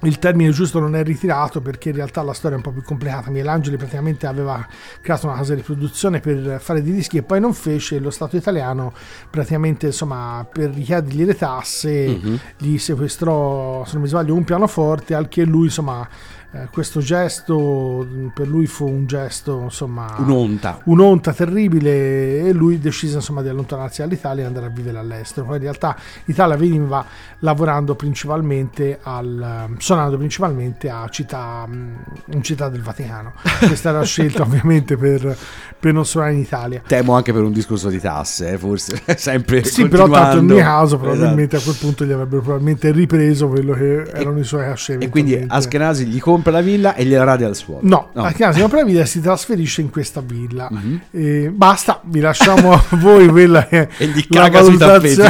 il 0.02 0.18
termine 0.18 0.50
giusto 0.50 0.80
non 0.80 0.96
è 0.96 1.04
ritirato 1.04 1.60
perché 1.60 1.90
in 1.90 1.94
realtà 1.94 2.22
la 2.22 2.32
storia 2.32 2.56
è 2.56 2.60
un 2.60 2.64
po' 2.64 2.72
più 2.72 2.82
complicata. 2.82 3.30
Michelangelo 3.30 3.76
praticamente 3.76 4.26
aveva 4.26 4.66
creato 5.00 5.26
una 5.26 5.36
casa 5.36 5.54
di 5.54 5.62
produzione 5.62 6.18
per 6.18 6.60
fare 6.60 6.82
dei 6.82 6.92
dischi 6.92 7.18
e 7.18 7.22
poi 7.22 7.38
non 7.38 7.54
fece. 7.54 8.00
Lo 8.00 8.10
Stato 8.10 8.36
italiano 8.36 8.92
praticamente 9.30 9.86
insomma 9.86 10.44
per 10.50 10.70
richiedergli 10.70 11.24
le 11.24 11.36
tasse 11.36 12.20
uh-huh. 12.20 12.38
gli 12.58 12.78
sequestrò, 12.78 13.84
se 13.84 13.92
non 13.92 14.02
mi 14.02 14.08
sbaglio, 14.08 14.34
un 14.34 14.44
pianoforte 14.44 15.14
al 15.14 15.28
che 15.28 15.44
lui 15.44 15.66
insomma 15.66 16.08
eh, 16.54 16.68
questo 16.70 17.00
gesto 17.00 18.06
per 18.34 18.46
lui 18.46 18.66
fu 18.66 18.86
un 18.86 19.06
gesto 19.06 19.60
insomma 19.62 20.14
un'onta. 20.18 20.80
un'onta 20.84 21.32
terribile 21.32 22.40
e 22.40 22.52
lui 22.52 22.78
decise 22.78 23.16
insomma 23.16 23.40
di 23.40 23.48
allontanarsi 23.48 24.02
dall'Italia 24.02 24.44
e 24.44 24.46
andare 24.46 24.66
a 24.66 24.68
vivere 24.68 24.98
all'estero. 24.98 25.46
Poi 25.46 25.56
in 25.56 25.62
realtà 25.62 25.96
l'Italia 26.26 26.56
veniva 26.56 27.06
lavorando 27.38 27.94
principalmente 27.94 28.98
al 29.02 29.70
suonando 29.78 30.18
principalmente 30.18 30.90
a 30.90 31.08
città 31.08 31.66
in 31.66 32.42
città 32.42 32.68
del 32.68 32.82
Vaticano. 32.82 33.32
Questa 33.58 33.88
era 33.88 34.00
la 34.00 34.04
scelta 34.04 34.42
ovviamente 34.42 34.98
per, 34.98 35.34
per, 35.78 35.92
non 35.94 36.04
suonare 36.04 36.34
in 36.34 36.40
Italia. 36.40 36.82
Temo 36.86 37.14
anche 37.14 37.32
per 37.32 37.44
un 37.44 37.52
discorso 37.52 37.88
di 37.88 37.98
tasse 37.98 38.50
eh, 38.50 38.58
forse. 38.58 39.02
Sempre 39.16 39.64
sì 39.64 39.88
però 39.88 40.06
tanto 40.06 40.36
in 40.36 40.44
mio 40.44 40.56
caso 40.56 40.98
probabilmente 40.98 41.56
esatto. 41.56 41.70
a 41.70 41.72
quel 41.72 41.76
punto 41.82 42.04
gli 42.04 42.12
avrebbero 42.12 42.42
probabilmente 42.42 42.90
ripreso 42.90 43.48
quello 43.48 43.72
che 43.72 44.02
erano 44.02 44.38
i 44.38 44.44
suoi 44.44 44.64
casce 44.64 44.98
e 44.98 45.08
quindi 45.08 45.42
Askenazi 45.48 46.04
gli 46.04 46.20
compra 46.20 46.41
compra 46.42 46.52
la 46.52 46.60
villa 46.60 46.94
e 46.94 47.04
gliela 47.04 47.24
radia 47.24 47.46
al 47.46 47.54
suolo. 47.54 47.80
No, 47.82 48.08
no. 48.12 48.24
a 48.24 48.32
casa 48.32 48.60
compra 48.60 48.78
la 48.78 48.84
villa 48.84 49.02
e 49.02 49.06
si 49.06 49.20
trasferisce 49.20 49.80
in 49.80 49.90
questa 49.90 50.20
villa. 50.20 50.68
Mm-hmm. 50.72 50.96
E 51.12 51.50
basta, 51.50 52.00
vi 52.04 52.20
lasciamo 52.20 52.72
a 52.72 52.82
voi 52.98 53.28
quella 53.28 53.66
che 53.66 53.88
e 53.96 54.06
gli 54.06 54.26
sui 54.64 54.76
tappeti. 54.76 55.20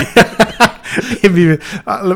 e 1.21 1.29
vi, 1.31 1.59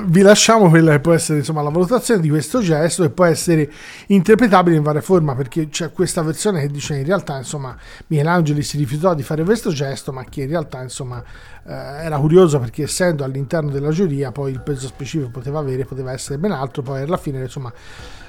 vi, 0.04 0.20
lasciamo 0.20 0.68
quella 0.68 0.92
che 0.92 1.00
può 1.00 1.12
essere 1.12 1.38
insomma, 1.38 1.62
la 1.62 1.70
valutazione 1.70 2.20
di 2.20 2.28
questo 2.28 2.60
gesto 2.60 3.04
e 3.04 3.10
può 3.10 3.24
essere 3.24 3.70
interpretabile 4.08 4.76
in 4.76 4.82
varie 4.82 5.00
forme 5.00 5.34
perché 5.34 5.68
c'è 5.68 5.92
questa 5.92 6.22
versione 6.22 6.60
che 6.60 6.68
dice 6.68 6.96
in 6.96 7.04
realtà 7.04 7.38
insomma 7.38 7.74
Michelangelo 8.08 8.60
si 8.60 8.76
rifiutò 8.76 9.14
di 9.14 9.22
fare 9.22 9.44
questo 9.44 9.70
gesto 9.70 10.12
ma 10.12 10.24
che 10.24 10.42
in 10.42 10.48
realtà 10.48 10.82
insomma 10.82 11.22
eh, 11.66 11.72
era 11.72 12.18
curioso 12.18 12.58
perché 12.58 12.82
essendo 12.82 13.24
all'interno 13.24 13.70
della 13.70 13.90
giuria 13.90 14.30
poi 14.30 14.52
il 14.52 14.60
peso 14.60 14.86
specifico 14.88 15.30
poteva 15.30 15.58
avere 15.58 15.86
poteva 15.86 16.12
essere 16.12 16.36
ben 16.36 16.52
altro 16.52 16.82
poi 16.82 17.00
alla 17.00 17.16
fine 17.16 17.40
insomma 17.40 17.72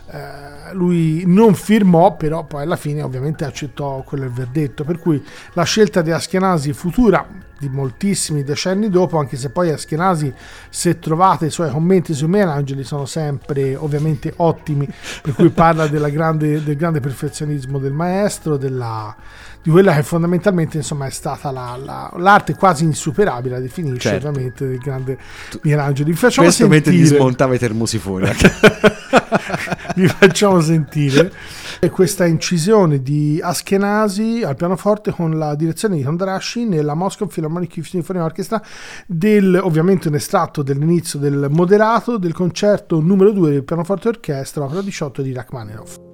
eh, 0.10 0.74
lui 0.74 1.24
non 1.26 1.54
firmò, 1.54 2.16
però 2.16 2.46
poi 2.46 2.64
alla 2.64 2.78
fine 2.78 3.02
ovviamente 3.02 3.44
accettò 3.44 4.04
quello 4.04 4.24
il 4.26 4.32
verdetto, 4.32 4.84
per 4.84 5.00
cui 5.00 5.24
la 5.54 5.64
scelta 5.64 6.02
di 6.02 6.12
Askenasi 6.12 6.72
futura 6.74 7.46
di 7.60 7.70
moltissimi 7.70 8.44
decenni 8.44 8.90
dopo, 8.90 9.18
anche 9.18 9.36
se 9.36 9.50
poi 9.50 9.72
Askenasi, 9.72 10.34
se 10.70 11.00
trovate 11.00 11.48
i 11.48 11.50
suoi 11.50 11.72
commenti 11.72 12.14
sui 12.14 12.28
Michelangeli, 12.28 12.84
sono 12.84 13.06
sempre 13.06 13.76
ovviamente 13.76 14.34
ottimi, 14.38 14.88
per 15.22 15.34
cui 15.34 15.50
parla 15.50 15.88
grande, 15.88 16.64
del 16.64 16.76
grande 16.76 17.00
perfezionismo 17.00 17.80
del 17.80 17.94
maestro, 17.94 18.58
della, 18.58 19.16
di 19.68 19.74
quella 19.74 19.94
che 19.94 20.04
fondamentalmente 20.04 20.78
insomma 20.78 21.08
è 21.08 21.10
stata 21.10 21.52
la, 21.52 21.78
la, 21.84 22.10
l'arte 22.16 22.56
quasi 22.56 22.86
insuperabile, 22.86 23.56
la 23.56 23.60
definisce 23.60 24.12
certo. 24.12 24.30
ovviamente 24.30 24.66
del 24.66 24.78
grande 24.78 25.18
Michelangelo. 25.62 26.10
Vi 26.10 26.16
facciamo 26.16 26.48
Questo 26.48 26.70
sentire... 26.70 26.92
mentre 26.92 26.94
gli 26.94 27.06
smontava 27.06 27.54
i 27.54 27.60
termosifoni. 27.60 28.30
Vi 29.94 30.08
facciamo 30.08 30.62
sentire 30.62 31.34
questa 31.92 32.26
incisione 32.26 33.02
di 33.02 33.42
Askenasi 33.44 34.42
al 34.46 34.56
pianoforte 34.56 35.12
con 35.12 35.38
la 35.38 35.54
direzione 35.56 35.98
di 35.98 36.04
Tondarashi 36.04 36.64
nella 36.64 36.94
Moscow 36.94 37.28
Philharmonic 37.28 37.86
Symphony 37.86 38.20
Orchestra 38.20 38.62
del, 39.06 39.60
ovviamente 39.62 40.08
un 40.08 40.16
estratto 40.16 40.64
dell'inizio 40.64 41.20
del 41.20 41.48
moderato 41.50 42.18
del 42.18 42.34
concerto 42.34 43.02
numero 43.02 43.34
2 43.34 43.52
del 43.52 43.64
pianoforte 43.66 44.08
orchestra 44.08 44.64
opera 44.64 44.82
18 44.82 45.22
di 45.22 45.34
Rachmaninoff. 45.34 46.07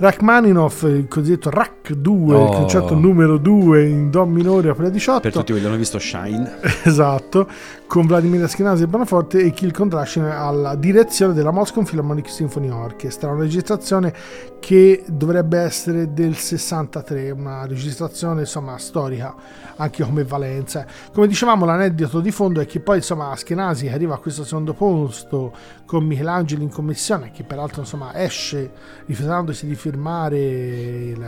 Rachmaninoff, 0.00 0.82
il 0.84 1.08
cosiddetto 1.08 1.50
Rach 1.88 1.92
2, 1.94 2.36
il 2.36 2.42
Oh. 2.42 2.50
concerto 2.50 2.94
numero 2.94 3.38
2 3.38 3.88
in 3.88 4.10
Do 4.10 4.26
minore 4.26 4.68
opera 4.70 4.88
18. 4.88 5.20
Per 5.20 5.32
tutti 5.32 5.46
quelli 5.46 5.60
che 5.60 5.66
hanno 5.66 5.76
visto 5.76 5.98
Shine. 5.98 6.56
Esatto, 6.88 7.46
con 7.86 8.06
Vladimir 8.06 8.42
Askenazi 8.42 8.82
e 8.82 8.86
Bonaforte 8.86 9.38
e 9.40 9.50
Kill 9.50 9.72
Contraction 9.72 10.24
alla 10.24 10.74
direzione 10.74 11.32
della 11.32 11.50
Moscow 11.50 11.82
Philharmonic 11.82 12.28
Symphony 12.28 12.68
Orchestra, 12.68 13.30
una 13.30 13.42
registrazione 13.42 14.12
che 14.58 15.04
dovrebbe 15.06 15.58
essere 15.58 16.12
del 16.12 16.34
63, 16.36 17.30
una 17.30 17.66
registrazione 17.66 18.40
insomma 18.40 18.76
storica 18.78 19.34
anche 19.76 20.02
come 20.02 20.24
valenza. 20.24 20.84
Come 21.12 21.26
dicevamo 21.28 21.64
l'aneddoto 21.64 22.20
di 22.20 22.30
fondo 22.30 22.60
è 22.60 22.66
che 22.66 22.80
poi 22.80 22.96
insomma 22.96 23.30
Askenazi 23.30 23.88
arriva 23.88 24.14
a 24.14 24.18
questo 24.18 24.44
secondo 24.44 24.72
posto 24.72 25.52
con 25.86 26.04
Michelangelo 26.04 26.62
in 26.62 26.70
commissione 26.70 27.30
che 27.30 27.44
peraltro 27.44 27.80
insomma 27.82 28.12
esce 28.14 28.70
rifiutandosi 29.06 29.66
di 29.66 29.74
firmare 29.74 30.38
il, 30.38 31.24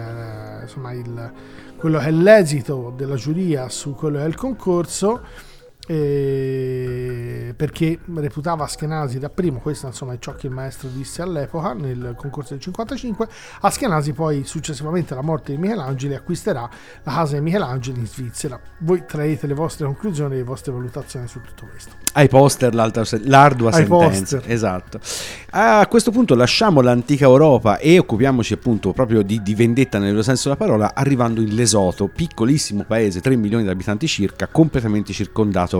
insomma, 0.62 0.92
il, 0.92 1.32
quello 1.76 1.98
che 1.98 2.06
è 2.06 2.10
l'esito 2.10 2.92
della 2.96 3.16
giuria 3.16 3.68
su 3.68 3.94
quello 3.94 4.18
che 4.18 4.24
è 4.24 4.26
il 4.26 4.36
concorso 4.36 5.22
eh, 5.90 7.52
perché 7.56 7.98
reputava 8.14 8.62
Askenazi 8.62 9.18
da 9.18 9.28
primo, 9.28 9.58
questo 9.58 9.88
insomma 9.88 10.12
è 10.12 10.18
ciò 10.20 10.34
che 10.34 10.46
il 10.46 10.52
maestro 10.52 10.88
disse 10.88 11.20
all'epoca 11.20 11.72
nel 11.72 12.14
concorso 12.16 12.52
del 12.52 12.62
55, 12.62 13.28
Askenazi 13.62 14.12
poi 14.12 14.44
successivamente 14.44 15.14
alla 15.14 15.22
morte 15.22 15.52
di 15.52 15.58
Michelangelo 15.58 16.14
acquisterà 16.14 16.68
la 17.02 17.12
casa 17.12 17.34
di 17.34 17.40
Michelangelo 17.40 17.98
in 17.98 18.06
Svizzera. 18.06 18.60
Voi 18.78 19.02
traete 19.04 19.48
le 19.48 19.54
vostre 19.54 19.86
conclusioni 19.86 20.34
e 20.34 20.36
le 20.38 20.44
vostre 20.44 20.70
valutazioni 20.70 21.26
su 21.26 21.40
tutto 21.40 21.66
questo. 21.68 21.94
Ai 22.12 22.28
poster 22.28 22.72
se- 23.04 23.20
l'ardua 23.24 23.70
Ai 23.70 23.84
sentenza. 23.84 24.36
poster. 24.36 24.42
Esatto. 24.46 25.00
A 25.50 25.84
questo 25.88 26.12
punto 26.12 26.36
lasciamo 26.36 26.80
l'antica 26.80 27.24
Europa 27.24 27.78
e 27.78 27.98
occupiamoci 27.98 28.52
appunto 28.52 28.92
proprio 28.92 29.22
di, 29.22 29.42
di 29.42 29.54
vendetta 29.56 29.98
nel 29.98 30.10
vero 30.10 30.22
senso 30.22 30.44
della 30.44 30.56
parola, 30.56 30.92
arrivando 30.94 31.40
in 31.40 31.52
Lesoto, 31.52 32.06
piccolissimo 32.06 32.84
paese, 32.86 33.20
3 33.20 33.34
milioni 33.34 33.64
di 33.64 33.70
abitanti 33.70 34.06
circa, 34.06 34.46
completamente 34.46 35.12
circondato 35.12 35.79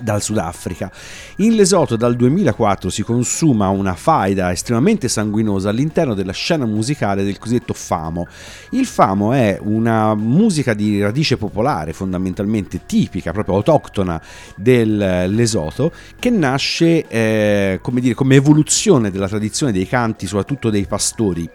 dal 0.00 0.22
Sudafrica. 0.22 0.90
In 1.36 1.54
Lesoto 1.54 1.96
dal 1.96 2.16
2004 2.16 2.90
si 2.90 3.02
consuma 3.02 3.68
una 3.68 3.94
faida 3.94 4.52
estremamente 4.52 5.08
sanguinosa 5.08 5.70
all'interno 5.70 6.14
della 6.14 6.32
scena 6.32 6.66
musicale 6.66 7.24
del 7.24 7.38
cosiddetto 7.38 7.74
famo. 7.74 8.26
Il 8.70 8.86
famo 8.86 9.32
è 9.32 9.58
una 9.60 10.14
musica 10.14 10.74
di 10.74 11.00
radice 11.00 11.36
popolare, 11.36 11.92
fondamentalmente 11.92 12.86
tipica, 12.86 13.32
proprio 13.32 13.56
autoctona 13.56 14.20
del 14.56 15.26
Lesoto, 15.28 15.92
che 16.18 16.30
nasce 16.30 17.06
eh, 17.06 17.78
come, 17.82 18.00
dire, 18.00 18.14
come 18.14 18.36
evoluzione 18.36 19.10
della 19.10 19.28
tradizione 19.28 19.72
dei 19.72 19.86
canti, 19.86 20.26
soprattutto 20.26 20.70
dei 20.70 20.86
pastori 20.86 21.48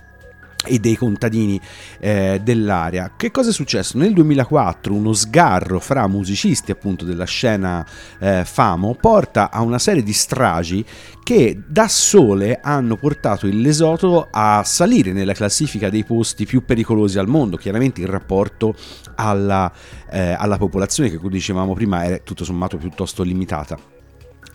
e 0.65 0.79
dei 0.79 0.95
contadini 0.95 1.59
eh, 1.99 2.39
dell'area. 2.43 3.13
Che 3.17 3.31
cosa 3.31 3.49
è 3.49 3.53
successo? 3.53 3.97
Nel 3.97 4.13
2004 4.13 4.93
uno 4.93 5.13
sgarro 5.13 5.79
fra 5.79 6.07
musicisti 6.07 6.71
appunto 6.71 7.05
della 7.05 7.25
scena 7.25 7.85
eh, 8.19 8.43
famo 8.45 8.95
porta 8.95 9.49
a 9.51 9.61
una 9.61 9.79
serie 9.79 10.03
di 10.03 10.13
stragi 10.13 10.85
che 11.23 11.61
da 11.67 11.87
sole 11.87 12.59
hanno 12.61 12.95
portato 12.95 13.47
il 13.47 13.61
Lesoto 13.61 14.27
a 14.29 14.63
salire 14.65 15.13
nella 15.13 15.33
classifica 15.33 15.89
dei 15.89 16.03
posti 16.03 16.45
più 16.45 16.65
pericolosi 16.65 17.17
al 17.17 17.27
mondo, 17.27 17.57
chiaramente 17.57 18.01
in 18.01 18.07
rapporto 18.07 18.75
alla, 19.15 19.71
eh, 20.09 20.35
alla 20.37 20.57
popolazione 20.57 21.09
che 21.09 21.17
come 21.17 21.31
dicevamo 21.31 21.73
prima 21.73 22.03
è 22.03 22.23
tutto 22.23 22.43
sommato 22.43 22.77
piuttosto 22.77 23.23
limitata. 23.23 23.90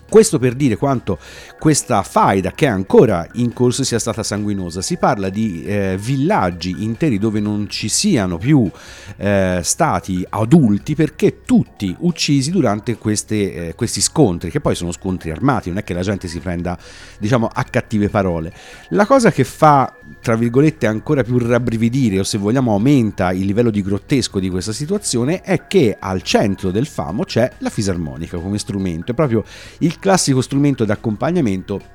Questo 0.08 0.38
per 0.38 0.54
dire 0.54 0.76
quanto 0.76 1.18
questa 1.58 2.02
faida 2.02 2.52
che 2.52 2.66
è 2.66 2.68
ancora 2.68 3.26
in 3.34 3.52
corso 3.52 3.82
sia 3.84 3.98
stata 3.98 4.22
sanguinosa. 4.22 4.80
Si 4.80 4.96
parla 4.96 5.28
di 5.28 5.64
eh, 5.64 5.96
villaggi 5.98 6.84
interi 6.84 7.18
dove 7.18 7.40
non 7.40 7.68
ci 7.68 7.88
siano 7.88 8.38
più 8.38 8.70
eh, 9.16 9.60
stati 9.62 10.24
adulti 10.28 10.94
perché 10.94 11.42
tutti 11.44 11.94
uccisi 12.00 12.50
durante 12.50 12.96
queste, 12.98 13.68
eh, 13.68 13.74
questi 13.74 14.00
scontri, 14.00 14.50
che 14.50 14.60
poi 14.60 14.74
sono 14.74 14.92
scontri 14.92 15.30
armati, 15.30 15.70
non 15.70 15.78
è 15.78 15.84
che 15.84 15.94
la 15.94 16.02
gente 16.02 16.28
si 16.28 16.38
prenda 16.38 16.78
diciamo 17.18 17.48
a 17.52 17.64
cattive 17.64 18.08
parole. 18.08 18.52
La 18.90 19.06
cosa 19.06 19.32
che 19.32 19.44
fa 19.44 19.92
tra 20.20 20.36
virgolette 20.36 20.86
ancora 20.86 21.22
più 21.22 21.38
rabbrividire 21.38 22.18
o 22.20 22.24
se 22.24 22.38
vogliamo 22.38 22.72
aumenta 22.72 23.32
il 23.32 23.44
livello 23.44 23.70
di 23.70 23.82
grottesco 23.82 24.38
di 24.38 24.48
questa 24.48 24.72
situazione 24.72 25.40
è 25.40 25.66
che 25.66 25.96
al 25.98 26.22
centro 26.22 26.70
del 26.70 26.86
famo 26.86 27.24
c'è 27.24 27.50
la 27.58 27.70
fisarmonica 27.70 28.38
come 28.38 28.58
strumento, 28.58 29.12
è 29.12 29.14
proprio 29.14 29.44
il 29.78 29.95
classico 29.98 30.40
strumento 30.40 30.84
d'accompagnamento 30.84 31.94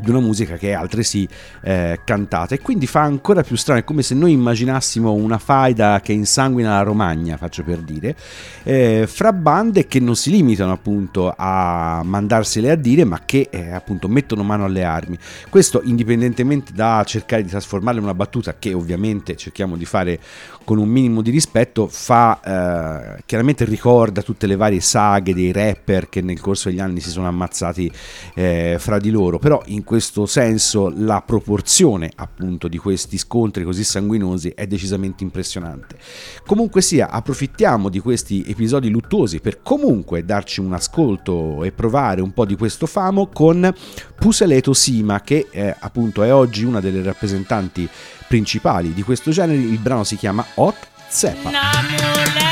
di 0.00 0.10
una 0.10 0.20
musica 0.20 0.56
che 0.56 0.70
è 0.70 0.72
altresì 0.72 1.28
eh, 1.62 2.00
cantata 2.04 2.54
e 2.54 2.60
quindi 2.60 2.86
fa 2.86 3.02
ancora 3.02 3.42
più 3.42 3.56
strano, 3.56 3.80
è 3.80 3.84
come 3.84 4.02
se 4.02 4.14
noi 4.14 4.32
immaginassimo 4.32 5.12
una 5.12 5.38
faida 5.38 6.00
che 6.00 6.12
insanguina 6.12 6.76
la 6.76 6.82
Romagna, 6.82 7.36
faccio 7.36 7.62
per 7.62 7.78
dire, 7.78 8.16
eh, 8.64 9.06
fra 9.06 9.32
bande 9.32 9.86
che 9.86 10.00
non 10.00 10.16
si 10.16 10.30
limitano 10.30 10.72
appunto 10.72 11.32
a 11.36 12.02
mandarsele 12.04 12.70
a 12.70 12.76
dire 12.76 13.04
ma 13.04 13.20
che 13.24 13.48
eh, 13.50 13.70
appunto 13.70 14.08
mettono 14.08 14.42
mano 14.42 14.64
alle 14.64 14.84
armi. 14.84 15.18
Questo 15.48 15.82
indipendentemente 15.84 16.72
da 16.72 17.02
cercare 17.06 17.42
di 17.42 17.48
trasformarla 17.48 17.98
in 17.98 18.04
una 18.04 18.14
battuta 18.14 18.56
che 18.58 18.72
ovviamente 18.72 19.36
cerchiamo 19.36 19.76
di 19.76 19.84
fare 19.84 20.18
con 20.64 20.78
un 20.78 20.88
minimo 20.88 21.22
di 21.22 21.30
rispetto, 21.30 21.86
fa 21.88 22.40
eh, 22.40 23.22
chiaramente 23.26 23.64
ricorda 23.64 24.22
tutte 24.22 24.46
le 24.46 24.56
varie 24.56 24.80
saghe 24.80 25.34
dei 25.34 25.52
rapper 25.52 26.08
che 26.08 26.22
nel 26.22 26.40
corso 26.40 26.68
degli 26.68 26.80
anni 26.80 27.00
si 27.00 27.10
sono 27.10 27.28
ammazzati 27.28 27.92
eh, 28.34 28.76
fra 28.78 28.98
di 28.98 29.10
loro, 29.10 29.38
però 29.38 29.62
in 29.66 29.83
questo 29.84 30.26
senso 30.26 30.92
la 30.94 31.22
proporzione 31.24 32.10
appunto 32.16 32.66
di 32.68 32.78
questi 32.78 33.18
scontri 33.18 33.62
così 33.64 33.84
sanguinosi 33.84 34.48
è 34.48 34.66
decisamente 34.66 35.22
impressionante. 35.22 35.96
Comunque 36.44 36.82
sia, 36.82 37.10
approfittiamo 37.10 37.88
di 37.88 38.00
questi 38.00 38.44
episodi 38.46 38.88
luttuosi 38.88 39.40
per 39.40 39.62
comunque 39.62 40.24
darci 40.24 40.60
un 40.60 40.72
ascolto 40.72 41.62
e 41.62 41.72
provare 41.72 42.20
un 42.20 42.32
po' 42.32 42.44
di 42.44 42.56
questo 42.56 42.86
famo 42.86 43.28
con 43.28 43.72
Puseleto 44.16 44.72
Sima 44.72 45.20
che 45.20 45.48
eh, 45.50 45.74
appunto 45.78 46.22
è 46.22 46.32
oggi 46.32 46.64
una 46.64 46.80
delle 46.80 47.02
rappresentanti 47.02 47.88
principali 48.26 48.92
di 48.92 49.02
questo 49.02 49.30
genere, 49.30 49.58
il 49.60 49.78
brano 49.78 50.04
si 50.04 50.16
chiama 50.16 50.44
Hot 50.54 50.88
Zeppa. 51.08 52.43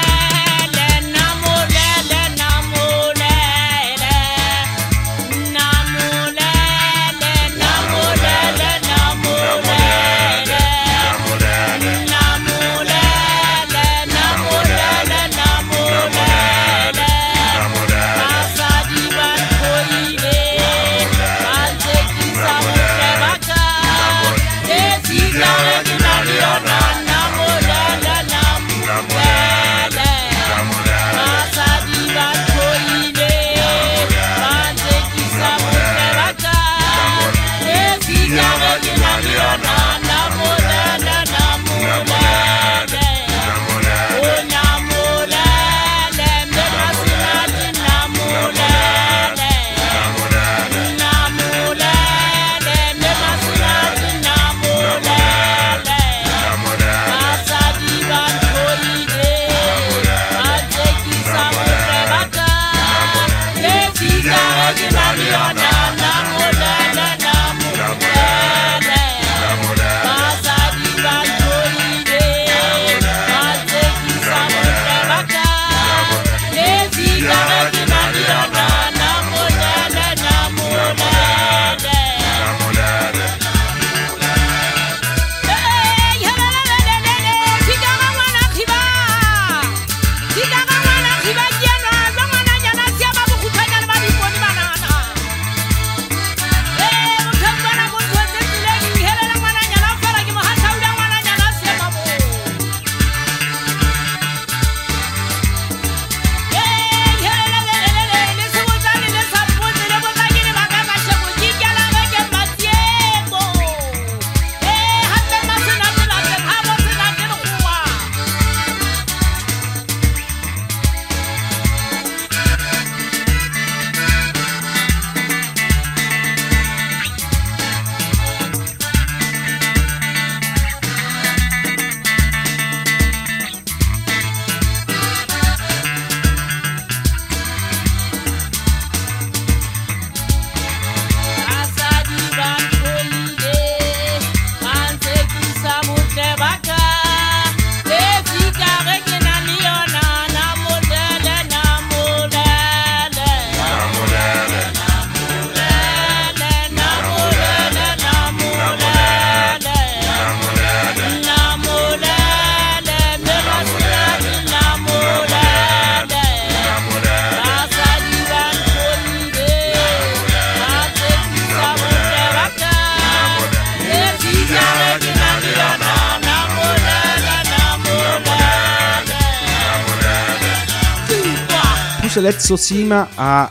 Selezzo 182.22 182.54
Sima 182.54 183.08
ha, 183.16 183.50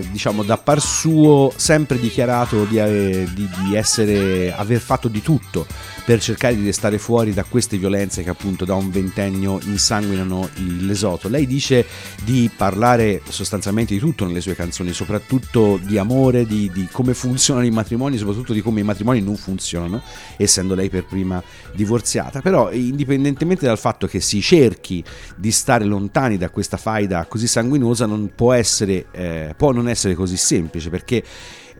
eh, 0.00 0.08
diciamo, 0.10 0.42
da 0.42 0.58
par 0.58 0.80
suo 0.80 1.52
sempre 1.54 2.00
dichiarato 2.00 2.64
di, 2.64 2.80
ave- 2.80 3.32
di- 3.32 3.48
di 3.62 3.76
essere, 3.76 4.52
aver 4.52 4.80
fatto 4.80 5.06
di 5.06 5.22
tutto 5.22 5.64
per 6.04 6.22
cercare 6.22 6.56
di 6.56 6.64
restare 6.64 6.96
fuori 6.96 7.34
da 7.34 7.44
queste 7.44 7.76
violenze 7.76 8.22
che 8.22 8.30
appunto 8.30 8.64
da 8.64 8.74
un 8.74 8.90
ventennio 8.90 9.60
insanguinano 9.66 10.48
il 10.54 10.86
Lesoto. 10.86 11.28
Lei 11.28 11.46
dice 11.46 11.84
di 12.24 12.50
parlare 12.56 13.20
sostanzialmente 13.28 13.92
di 13.92 14.00
tutto 14.00 14.24
nelle 14.24 14.40
sue 14.40 14.54
canzoni, 14.54 14.94
soprattutto 14.94 15.78
di 15.80 15.98
amore, 15.98 16.46
di, 16.46 16.70
di 16.72 16.88
come 16.90 17.12
funzionano 17.12 17.66
i 17.66 17.70
matrimoni, 17.70 18.16
soprattutto 18.16 18.54
di 18.54 18.62
come 18.62 18.80
i 18.80 18.84
matrimoni 18.84 19.20
non 19.20 19.36
funzionano, 19.36 20.00
essendo 20.38 20.74
lei 20.74 20.88
per 20.88 21.04
prima 21.04 21.42
divorziata. 21.74 22.40
Però 22.40 22.72
indipendentemente 22.72 23.66
dal 23.66 23.78
fatto 23.78 24.06
che 24.06 24.20
si 24.20 24.40
cerchi 24.40 25.04
di 25.36 25.52
stare 25.52 25.84
lontani 25.84 26.38
da 26.38 26.48
questa 26.48 26.78
faida 26.78 27.26
così 27.26 27.46
sanguinosa, 27.46 28.06
non 28.08 28.32
può, 28.34 28.52
essere, 28.52 29.06
eh, 29.12 29.54
può 29.56 29.72
non 29.72 29.88
essere 29.88 30.14
così 30.14 30.36
semplice 30.36 30.90
perché 30.90 31.22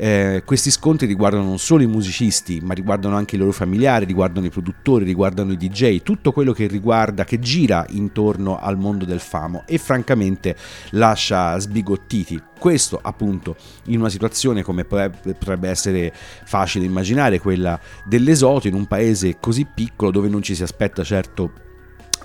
eh, 0.00 0.42
questi 0.44 0.70
scontri 0.70 1.08
riguardano 1.08 1.42
non 1.42 1.58
solo 1.58 1.82
i 1.82 1.86
musicisti, 1.88 2.60
ma 2.62 2.72
riguardano 2.72 3.16
anche 3.16 3.34
i 3.34 3.38
loro 3.38 3.50
familiari, 3.50 4.04
riguardano 4.04 4.46
i 4.46 4.50
produttori, 4.50 5.04
riguardano 5.04 5.50
i 5.50 5.56
DJ, 5.56 6.02
tutto 6.02 6.30
quello 6.30 6.52
che 6.52 6.68
riguarda, 6.68 7.24
che 7.24 7.40
gira 7.40 7.84
intorno 7.90 8.60
al 8.60 8.78
mondo 8.78 9.04
del 9.04 9.18
famo 9.18 9.64
e 9.66 9.76
francamente 9.78 10.54
lascia 10.90 11.58
sbigottiti. 11.58 12.40
Questo 12.56 13.00
appunto 13.02 13.56
in 13.86 13.98
una 13.98 14.08
situazione 14.08 14.62
come 14.62 14.84
potrebbe 14.84 15.68
essere 15.68 16.12
facile 16.44 16.84
immaginare, 16.84 17.40
quella 17.40 17.78
dell'esoto, 18.04 18.68
in 18.68 18.74
un 18.74 18.86
paese 18.86 19.38
così 19.40 19.66
piccolo 19.66 20.12
dove 20.12 20.28
non 20.28 20.42
ci 20.42 20.54
si 20.54 20.62
aspetta 20.62 21.02
certo 21.02 21.66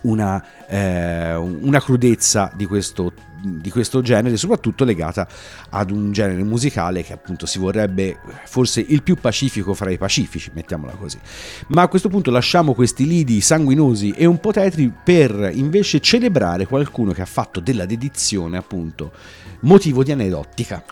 una, 0.03 0.43
eh, 0.67 1.33
una 1.35 1.81
crudezza 1.81 2.51
di 2.55 2.65
questo, 2.65 3.13
di 3.43 3.69
questo 3.69 4.01
genere, 4.01 4.38
soprattutto 4.38 4.86
legata 4.86 5.27
ad 5.69 5.91
un 5.91 6.12
genere 6.12 6.43
musicale 6.43 7.03
che 7.03 7.13
appunto 7.13 7.45
si 7.45 7.60
vorrebbe 7.60 8.19
forse 8.45 8.79
il 8.88 9.03
più 9.03 9.15
pacifico 9.15 9.73
fra 9.73 9.89
i 9.89 9.97
pacifici, 9.97 10.51
mettiamola 10.53 10.93
così. 10.93 11.19
Ma 11.67 11.82
a 11.82 11.88
questo 11.88 12.10
punto 12.10 12.32
lasciamo 12.32 12.73
questi 12.73 13.06
lidi 13.06 13.41
sanguinosi 13.41 14.12
e 14.12 14.25
un 14.25 14.39
po' 14.39 14.51
tetri 14.51 14.91
per 15.03 15.51
invece 15.53 15.99
celebrare 15.99 16.65
qualcuno 16.65 17.12
che 17.12 17.21
ha 17.21 17.25
fatto 17.25 17.60
della 17.60 17.86
dedizione 17.86 18.58
appunto 18.58 19.12
motivo 19.62 20.03
di 20.03 20.12
aneddotica. 20.12 20.84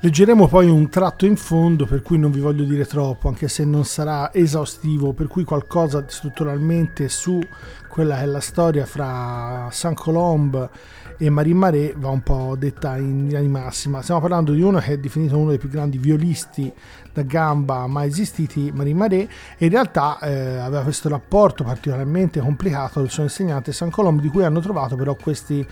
Leggeremo 0.00 0.48
poi 0.48 0.68
un 0.68 0.90
tratto 0.90 1.24
in 1.24 1.36
fondo, 1.36 1.86
per 1.86 2.02
cui 2.02 2.18
non 2.18 2.30
vi 2.30 2.40
voglio 2.40 2.64
dire 2.64 2.84
troppo, 2.84 3.28
anche 3.28 3.48
se 3.48 3.64
non 3.64 3.86
sarà 3.86 4.34
esaustivo, 4.34 5.14
per 5.14 5.28
cui 5.28 5.44
qualcosa 5.44 6.04
strutturalmente 6.06 7.08
su 7.08 7.40
quella 7.88 8.16
che 8.16 8.22
è 8.22 8.26
la 8.26 8.40
storia 8.40 8.84
fra 8.84 9.68
San 9.70 9.94
Colombe 9.94 10.68
e 11.16 11.30
Marie 11.30 11.54
Maré 11.54 11.94
va 11.96 12.08
un 12.08 12.22
po' 12.22 12.54
detta 12.58 12.96
in 12.98 13.26
linea 13.26 13.40
di 13.40 13.48
massima. 13.48 14.02
Stiamo 14.02 14.20
parlando 14.20 14.52
di 14.52 14.60
uno 14.60 14.78
che 14.78 14.92
è 14.92 14.98
definito 14.98 15.38
uno 15.38 15.50
dei 15.50 15.58
più 15.58 15.70
grandi 15.70 15.96
violisti 15.96 16.70
da 17.12 17.22
gamba 17.22 17.86
mai 17.86 18.08
esistiti, 18.08 18.70
Marie 18.74 18.94
Maré, 18.94 19.28
e 19.56 19.64
in 19.64 19.70
realtà 19.70 20.18
eh, 20.18 20.58
aveva 20.58 20.82
questo 20.82 21.08
rapporto 21.08 21.64
particolarmente 21.64 22.40
complicato 22.40 23.00
del 23.00 23.10
suo 23.10 23.22
insegnante 23.22 23.72
San 23.72 23.90
Colombe, 23.90 24.20
di 24.20 24.28
cui 24.28 24.44
hanno 24.44 24.60
trovato 24.60 24.96
però 24.96 25.14
questi 25.14 25.66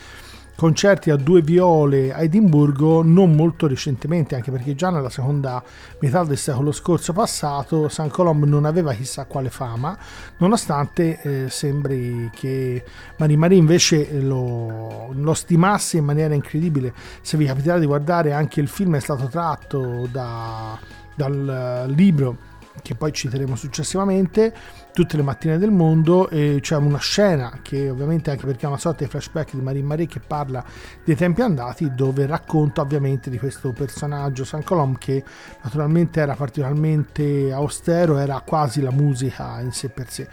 concerti 0.62 1.10
a 1.10 1.16
due 1.16 1.42
viole 1.42 2.12
a 2.12 2.22
Edimburgo 2.22 3.02
non 3.02 3.32
molto 3.32 3.66
recentemente, 3.66 4.36
anche 4.36 4.52
perché 4.52 4.76
già 4.76 4.90
nella 4.90 5.10
seconda 5.10 5.60
metà 5.98 6.22
del 6.22 6.38
secolo 6.38 6.70
scorso 6.70 7.12
passato 7.12 7.88
San 7.88 8.08
Colombo 8.08 8.46
non 8.46 8.64
aveva 8.64 8.92
chissà 8.92 9.24
quale 9.24 9.50
fama, 9.50 9.98
nonostante 10.36 11.20
eh, 11.20 11.50
sembri 11.50 12.30
che 12.32 12.84
Marie 13.16 13.36
Marie 13.36 13.58
invece 13.58 14.20
lo, 14.20 15.10
lo, 15.12 15.34
stimasse 15.34 15.96
in 15.96 16.04
maniera 16.04 16.32
incredibile. 16.32 16.94
Se 17.22 17.36
vi 17.36 17.44
capiterà 17.44 17.80
di 17.80 17.86
guardare 17.86 18.32
anche 18.32 18.60
il 18.60 18.68
film 18.68 18.94
è 18.94 19.00
stato 19.00 19.26
tratto 19.26 20.06
da, 20.12 20.78
dal 21.16 21.92
libro 21.92 22.50
che 22.80 22.94
poi 22.94 23.12
citeremo 23.12 23.54
successivamente, 23.54 24.54
tutte 24.92 25.16
le 25.16 25.22
mattine 25.22 25.58
del 25.58 25.70
mondo, 25.70 26.28
e 26.28 26.58
c'è 26.60 26.76
una 26.76 26.98
scena 26.98 27.60
che 27.62 27.90
ovviamente 27.90 28.30
anche 28.30 28.46
perché 28.46 28.64
è 28.64 28.68
una 28.68 28.78
sorta 28.78 29.04
di 29.04 29.10
flashback 29.10 29.54
di 29.54 29.60
Marie 29.60 29.82
Marie 29.82 30.06
che 30.06 30.20
parla 30.20 30.64
dei 31.04 31.14
tempi 31.14 31.42
andati, 31.42 31.92
dove 31.94 32.26
racconta 32.26 32.80
ovviamente 32.80 33.28
di 33.28 33.38
questo 33.38 33.72
personaggio 33.72 34.44
San 34.44 34.64
Colom 34.64 34.96
che 34.96 35.22
naturalmente 35.62 36.20
era 36.20 36.34
particolarmente 36.34 37.52
austero, 37.52 38.18
era 38.18 38.40
quasi 38.40 38.80
la 38.80 38.90
musica 38.90 39.60
in 39.60 39.72
sé 39.72 39.88
per 39.90 40.10
sé. 40.10 40.28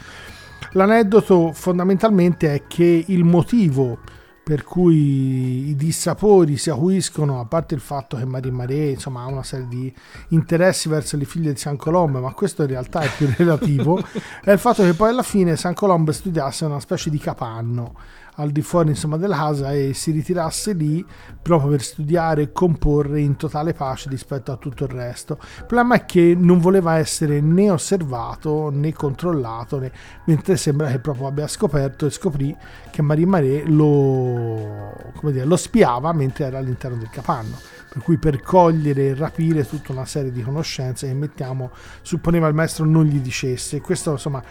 L'aneddoto 0.72 1.52
fondamentalmente 1.54 2.54
è 2.54 2.64
che 2.68 3.04
il 3.08 3.24
motivo 3.24 4.00
per 4.44 4.64
cui 4.64 5.70
i 5.70 5.76
dissapori 5.76 6.58
si 6.58 6.70
acuiscono, 6.70 7.40
a 7.40 7.46
parte 7.46 7.76
il 7.76 7.82
fatto 7.82 8.18
che 8.18 8.26
Marie 8.26 8.52
Maré 8.52 8.90
insomma, 8.90 9.24
ha 9.24 9.28
una 9.28 9.44
serie 9.44 9.68
di 9.68 9.94
interessi 10.30 10.90
verso 10.90 11.18
le 11.18 11.26
figlie 11.26 11.54
di 11.54 11.60
San 11.60 11.78
Colombo, 11.78 12.20
ma 12.20 12.34
questo 12.34 12.64
in 12.64 12.70
realtà 12.70 13.02
è 13.02 13.10
più 13.16 13.32
relativo, 13.38 14.02
è 14.44 14.52
il 14.52 14.60
fatto 14.60 14.84
che 14.84 14.94
poi 14.94 15.10
alla 15.10 15.24
fine 15.24 15.56
San 15.56 15.74
Colombo 15.74 16.12
studiasse 16.12 16.66
una 16.66 16.80
specie 16.80 17.10
di 17.10 17.18
capanno 17.18 17.94
al 18.40 18.52
di 18.52 18.62
fuori 18.62 18.90
insomma, 18.90 19.18
della 19.18 19.36
casa 19.36 19.74
e 19.74 19.94
si 19.94 20.12
ritirasse 20.12 20.74
lì 20.74 21.06
proprio 21.42 21.72
per 21.72 21.82
studiare 21.82 22.42
e 22.44 22.52
comporre 22.52 23.20
in 23.20 23.36
totale 23.36 23.74
pace 23.74 24.10
rispetto 24.10 24.52
a 24.52 24.58
tutto 24.58 24.86
il 24.86 24.90
resto. 24.90 25.38
Il 25.42 25.66
problema 25.66 25.96
è 25.96 26.06
che 26.06 26.36
non 26.38 26.60
voleva 26.60 26.98
essere 26.98 27.42
né 27.42 27.70
osservato 27.70 28.70
né 28.72 28.94
controllato, 28.94 29.80
né, 29.80 29.92
mentre 30.26 30.58
sembra 30.58 30.88
che 30.90 31.00
proprio 31.00 31.28
abbia 31.28 31.48
scoperto 31.48 32.06
e 32.06 32.10
scoprì 32.10 32.56
che 32.90 33.02
Marie 33.02 33.26
Maré 33.26 33.64
lo, 33.66 34.94
dire, 35.22 35.46
lo 35.46 35.58
spiava 35.58 36.12
mentre 36.14 36.46
era 36.46 36.58
all'interno 36.58 36.98
del 36.98 37.10
capanno 37.10 37.58
per 37.90 38.04
cui 38.04 38.18
per 38.18 38.42
cogliere 38.42 39.08
e 39.08 39.14
rapire 39.16 39.68
tutta 39.68 39.92
una 39.92 40.06
serie 40.06 40.32
di 40.32 40.44
conoscenze 40.44 41.08
che 41.08 41.14
mettiamo 41.14 41.72
supponeva 42.04 42.48
il 42.48 42.54
maestro 42.54 42.86
non 42.86 43.06
gli 43.06 43.20
dicesse 43.20 43.82
questo 43.82 44.12
insomma 44.12 44.44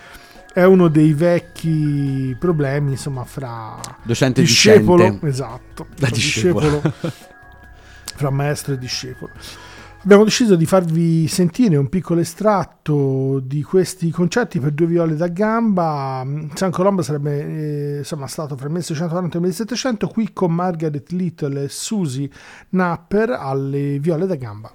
è 0.58 0.64
uno 0.64 0.88
dei 0.88 1.12
vecchi 1.12 2.34
problemi, 2.38 2.90
insomma, 2.92 3.22
fra 3.24 3.76
docente 4.02 4.40
discepolo, 4.40 5.04
e 5.04 5.06
discepolo. 5.10 5.30
esatto, 5.30 5.86
Da 5.96 6.08
discepolo. 6.10 6.82
fra 8.16 8.30
maestro 8.30 8.74
e 8.74 8.78
discepolo. 8.78 9.30
Abbiamo 10.02 10.24
deciso 10.24 10.56
di 10.56 10.64
farvi 10.66 11.28
sentire 11.28 11.76
un 11.76 11.88
piccolo 11.88 12.20
estratto 12.20 13.40
di 13.40 13.62
questi 13.62 14.10
concerti 14.10 14.58
per 14.58 14.72
due 14.72 14.86
viole 14.86 15.14
da 15.16 15.28
gamba. 15.28 16.24
San 16.54 16.70
Colombo 16.70 17.02
sarebbe 17.02 17.40
eh, 17.94 17.98
insomma, 17.98 18.26
stato 18.26 18.56
fra 18.56 18.66
il 18.66 18.72
1640 18.72 19.34
e 19.36 19.38
il 19.38 19.44
1700, 19.46 20.08
qui 20.08 20.32
con 20.32 20.52
Margaret 20.52 21.10
Little 21.10 21.64
e 21.64 21.68
Susie 21.68 22.28
Napper 22.70 23.30
alle 23.30 23.98
viole 23.98 24.26
da 24.26 24.34
gamba. 24.36 24.72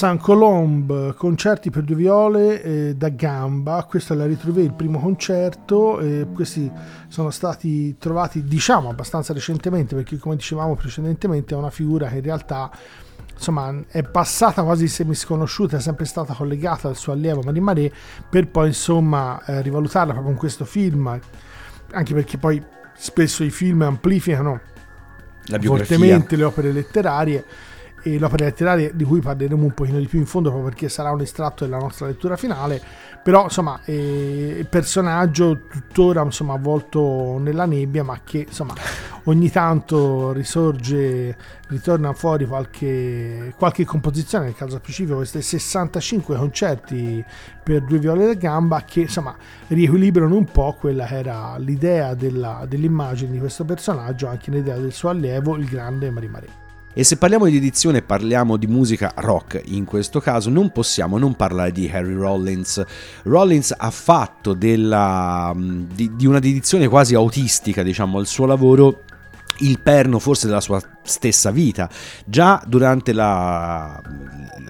San 0.00 0.16
Colombe, 0.16 1.12
concerti 1.14 1.68
per 1.68 1.82
due 1.82 1.94
viole 1.94 2.62
eh, 2.62 2.94
da 2.96 3.10
gamba, 3.10 3.84
questa 3.86 4.14
la 4.14 4.24
ritrové 4.24 4.62
il 4.62 4.72
primo 4.72 4.98
concerto, 4.98 6.00
eh, 6.00 6.26
questi 6.32 6.72
sono 7.08 7.28
stati 7.28 7.98
trovati 7.98 8.42
diciamo 8.44 8.88
abbastanza 8.88 9.34
recentemente 9.34 9.94
perché 9.94 10.16
come 10.16 10.36
dicevamo 10.36 10.74
precedentemente 10.74 11.52
è 11.52 11.58
una 11.58 11.68
figura 11.68 12.08
che 12.08 12.16
in 12.16 12.22
realtà 12.22 12.70
insomma 13.34 13.74
è 13.88 14.02
passata 14.02 14.62
quasi 14.62 14.88
semisconosciuta, 14.88 15.76
è 15.76 15.80
sempre 15.80 16.06
stata 16.06 16.32
collegata 16.32 16.88
al 16.88 16.96
suo 16.96 17.12
allievo 17.12 17.42
Marie 17.42 17.60
Maré 17.60 17.92
per 18.26 18.48
poi 18.48 18.68
insomma 18.68 19.44
eh, 19.44 19.60
rivalutarla 19.60 20.12
proprio 20.12 20.32
in 20.32 20.38
questo 20.38 20.64
film, 20.64 21.20
anche 21.92 22.14
perché 22.14 22.38
poi 22.38 22.64
spesso 22.96 23.44
i 23.44 23.50
film 23.50 23.82
amplificano 23.82 24.60
fortemente 25.60 26.36
le 26.36 26.44
opere 26.44 26.72
letterarie 26.72 27.44
e 28.02 28.18
le 28.18 28.24
opere 28.24 28.92
di 28.94 29.04
cui 29.04 29.20
parleremo 29.20 29.62
un 29.62 29.72
pochino 29.72 29.98
di 29.98 30.06
più 30.06 30.18
in 30.18 30.26
fondo 30.26 30.50
proprio 30.50 30.70
perché 30.70 30.88
sarà 30.88 31.10
un 31.10 31.20
estratto 31.20 31.64
della 31.64 31.78
nostra 31.78 32.06
lettura 32.06 32.36
finale 32.36 32.80
però 33.22 33.44
insomma 33.44 33.80
eh, 33.84 34.66
personaggio 34.68 35.66
tuttora 35.68 36.22
insomma 36.22 36.54
avvolto 36.54 37.36
nella 37.38 37.66
nebbia 37.66 38.02
ma 38.02 38.20
che 38.24 38.46
insomma 38.48 38.74
ogni 39.24 39.50
tanto 39.50 40.32
risorge 40.32 41.36
ritorna 41.68 42.12
fuori 42.14 42.46
qualche, 42.46 43.52
qualche 43.56 43.84
composizione 43.84 44.46
nel 44.46 44.54
caso 44.54 44.78
specifico 44.78 45.16
questi 45.16 45.42
65 45.42 46.36
concerti 46.36 47.22
per 47.62 47.82
due 47.82 47.98
viole 47.98 48.26
da 48.26 48.34
gamba 48.34 48.82
che 48.84 49.02
insomma 49.02 49.36
riequilibrano 49.68 50.34
un 50.34 50.46
po' 50.46 50.74
quella 50.78 51.04
che 51.06 51.18
era 51.18 51.56
l'idea 51.58 52.14
della- 52.14 52.64
dell'immagine 52.66 53.32
di 53.32 53.38
questo 53.38 53.64
personaggio 53.64 54.26
anche 54.28 54.50
l'idea 54.50 54.76
del 54.76 54.92
suo 54.92 55.10
allievo 55.10 55.56
il 55.56 55.66
grande 55.66 56.10
Marimare 56.10 56.59
E 56.92 57.04
se 57.04 57.18
parliamo 57.18 57.46
di 57.46 57.56
edizione 57.56 58.02
parliamo 58.02 58.56
di 58.56 58.66
musica 58.66 59.12
rock, 59.14 59.62
in 59.66 59.84
questo 59.84 60.18
caso 60.18 60.50
non 60.50 60.72
possiamo 60.72 61.18
non 61.18 61.36
parlare 61.36 61.70
di 61.70 61.88
Harry 61.88 62.14
Rollins. 62.14 62.84
Rollins 63.22 63.72
ha 63.76 63.90
fatto 63.90 64.54
della, 64.54 65.54
di, 65.56 66.16
di 66.16 66.26
una 66.26 66.40
dedizione 66.40 66.88
quasi 66.88 67.14
autistica 67.14 67.84
diciamo, 67.84 68.18
al 68.18 68.26
suo 68.26 68.44
lavoro 68.44 69.02
il 69.60 69.80
perno 69.80 70.18
forse 70.18 70.46
della 70.46 70.60
sua 70.60 70.80
stessa 71.02 71.50
vita. 71.50 71.88
Già 72.24 72.62
durante 72.66 73.12
la, 73.12 74.00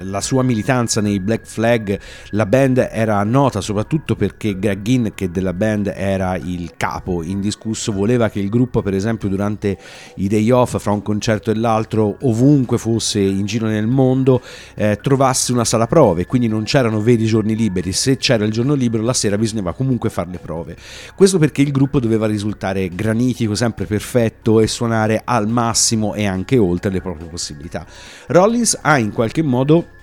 la 0.03 0.20
sua 0.20 0.43
militanza 0.43 1.01
nei 1.01 1.20
Black 1.20 1.47
Flag 1.47 1.99
la 2.30 2.47
band 2.47 2.88
era 2.91 3.22
nota 3.24 3.61
soprattutto 3.61 4.16
perché 4.16 4.59
Greg 4.59 4.82
Ginn, 4.82 5.07
che 5.14 5.30
della 5.30 5.53
band 5.53 5.93
era 5.95 6.36
il 6.36 6.72
capo 6.76 7.22
indiscusso, 7.22 7.93
voleva 7.93 8.28
che 8.30 8.41
il 8.41 8.49
gruppo 8.49 8.82
per 8.82 8.95
esempio 8.95 9.28
durante 9.28 9.76
i 10.16 10.28
day 10.28 10.51
off 10.51 10.78
fra 10.78 10.93
un 10.93 11.03
concerto 11.03 11.51
e 11.51 11.55
l'altro, 11.55 12.16
ovunque 12.22 12.78
fosse 12.78 13.20
in 13.20 13.45
giro 13.47 13.66
nel 13.66 13.86
mondo, 13.86 14.41
eh, 14.74 14.99
trovasse 15.01 15.53
una 15.53 15.64
sala 15.64 15.86
prove, 15.86 16.26
quindi 16.26 16.49
non 16.49 16.64
c'erano 16.64 17.01
veri 17.01 17.26
giorni 17.26 17.55
liberi, 17.55 17.93
se 17.93 18.16
c'era 18.16 18.45
il 18.45 18.53
giorno 18.53 18.74
libero 18.74 19.03
la 19.03 19.12
sera 19.12 19.36
bisognava 19.36 19.72
comunque 19.72 20.11
fare 20.11 20.30
le 20.30 20.38
prove. 20.38 20.76
Questo 21.14 21.38
perché 21.38 21.62
il 21.62 21.70
gruppo 21.70 22.01
doveva 22.01 22.26
risultare 22.26 22.88
granitico, 22.88 23.55
sempre 23.55 23.84
perfetto 23.84 24.61
e 24.61 24.66
suonare 24.81 25.20
al 25.24 25.47
massimo 25.47 26.14
e 26.14 26.26
anche 26.26 26.57
oltre 26.57 26.91
le 26.91 27.03
proprie 27.03 27.28
possibilità. 27.28 27.85
Rollins 28.28 28.78
ha 28.81 28.97
in 28.97 29.12
qualche 29.12 29.43
modo 29.43 29.99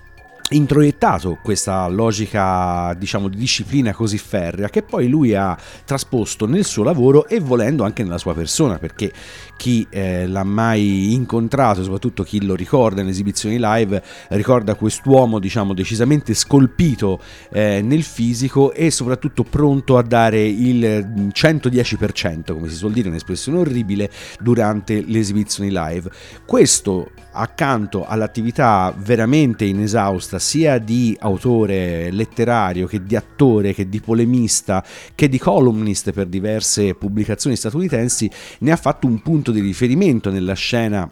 introiettato 0.50 1.40
questa 1.44 1.88
logica 1.88 2.94
diciamo 2.94 3.28
di 3.28 3.36
disciplina 3.36 3.92
così 3.94 4.18
ferrea 4.18 4.70
che 4.70 4.82
poi 4.82 5.10
lui 5.10 5.36
ha 5.36 5.58
trasposto 5.84 6.46
nel 6.46 6.64
suo 6.64 6.84
lavoro 6.84 7.28
e 7.28 7.42
volendo 7.42 7.84
anche 7.84 8.04
nella 8.04 8.18
sua 8.18 8.34
persona 8.34 8.78
perché 8.78 9.12
chi 9.58 9.86
eh, 9.90 10.26
l'ha 10.26 10.46
mai 10.46 11.14
incontrato 11.14 11.84
soprattutto 11.84 12.24
chi 12.24 12.46
lo 12.46 12.56
ricorda 12.56 13.02
in 13.02 13.10
esibizioni 13.10 13.58
live 13.60 14.02
ricorda 14.30 14.76
quest'uomo 14.76 15.40
diciamo 15.40 15.74
decisamente 15.74 16.34
scolpito 16.34 17.20
eh, 17.52 17.82
nel 17.82 18.04
fisico 18.04 18.72
e 18.72 18.90
soprattutto 18.90 19.44
pronto 19.44 19.98
a 19.98 20.02
dare 20.02 20.46
il 20.46 21.30
110% 21.34 22.54
come 22.54 22.70
si 22.70 22.76
suol 22.76 22.94
dire 22.94 23.10
un'espressione 23.10 23.58
orribile 23.58 24.10
durante 24.40 25.04
le 25.06 25.20
esibizioni 25.20 25.70
live. 25.72 26.10
Questo 26.46 27.12
accanto 27.32 28.06
all'attività 28.06 28.94
veramente 28.98 29.66
inesausta 29.66 30.37
sia 30.40 30.78
di 30.78 31.16
autore 31.20 32.12
letterario 32.12 32.88
che 32.88 33.04
di 33.04 33.16
attore 33.16 33.74
che 33.74 33.90
di 33.90 34.00
polemista 34.00 34.84
che 35.16 35.30
di 35.30 35.38
columnist 35.38 36.12
per 36.12 36.28
diverse 36.28 36.96
pubblicazioni 36.96 37.56
statunitensi 37.56 38.30
ne 38.60 38.72
ha 38.72 38.78
fatto 38.78 39.08
un 39.08 39.22
punto 39.22 39.52
di 39.52 39.60
riferimento 39.60 40.32
nella 40.32 40.54
scena 40.54 41.12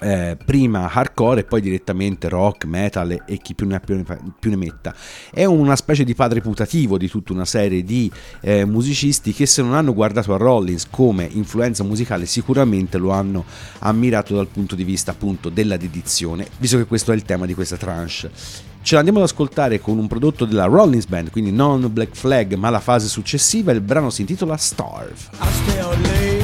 eh, 0.00 0.36
prima 0.42 0.90
hardcore 0.90 1.40
e 1.40 1.44
poi 1.44 1.60
direttamente 1.60 2.28
rock, 2.28 2.64
metal 2.64 3.22
e 3.26 3.38
chi 3.38 3.54
più 3.54 3.66
ne, 3.66 3.76
ha 3.76 3.80
più 3.80 3.96
ne, 3.96 4.04
più 4.38 4.50
ne 4.50 4.56
metta. 4.56 4.94
È 5.30 5.44
una 5.44 5.76
specie 5.76 6.04
di 6.04 6.14
padre 6.14 6.40
putativo 6.40 6.98
di 6.98 7.08
tutta 7.08 7.32
una 7.32 7.44
serie 7.44 7.84
di 7.84 8.10
eh, 8.40 8.64
musicisti 8.64 9.32
che 9.32 9.46
se 9.46 9.62
non 9.62 9.74
hanno 9.74 9.94
guardato 9.94 10.34
a 10.34 10.36
Rollins 10.36 10.86
come 10.90 11.28
influenza 11.30 11.84
musicale 11.84 12.26
sicuramente 12.26 12.98
lo 12.98 13.10
hanno 13.10 13.44
ammirato 13.80 14.34
dal 14.34 14.48
punto 14.48 14.74
di 14.74 14.84
vista 14.84 15.10
appunto 15.10 15.48
della 15.48 15.76
dedizione, 15.76 16.46
visto 16.58 16.76
che 16.76 16.86
questo 16.86 17.12
è 17.12 17.14
il 17.14 17.22
tema 17.22 17.46
di 17.46 17.54
questa 17.54 17.76
tranche. 17.76 17.98
Ce 18.82 18.94
l'andiamo 18.94 19.18
ad 19.18 19.26
ascoltare 19.26 19.78
con 19.78 19.98
un 19.98 20.06
prodotto 20.06 20.46
della 20.46 20.64
Rollins 20.64 21.04
Band, 21.04 21.30
quindi 21.30 21.52
non 21.52 21.92
Black 21.92 22.16
Flag 22.16 22.54
ma 22.54 22.70
la 22.70 22.80
fase 22.80 23.08
successiva, 23.08 23.72
il 23.72 23.82
brano 23.82 24.08
si 24.08 24.22
intitola 24.22 24.56
Starve. 24.56 26.39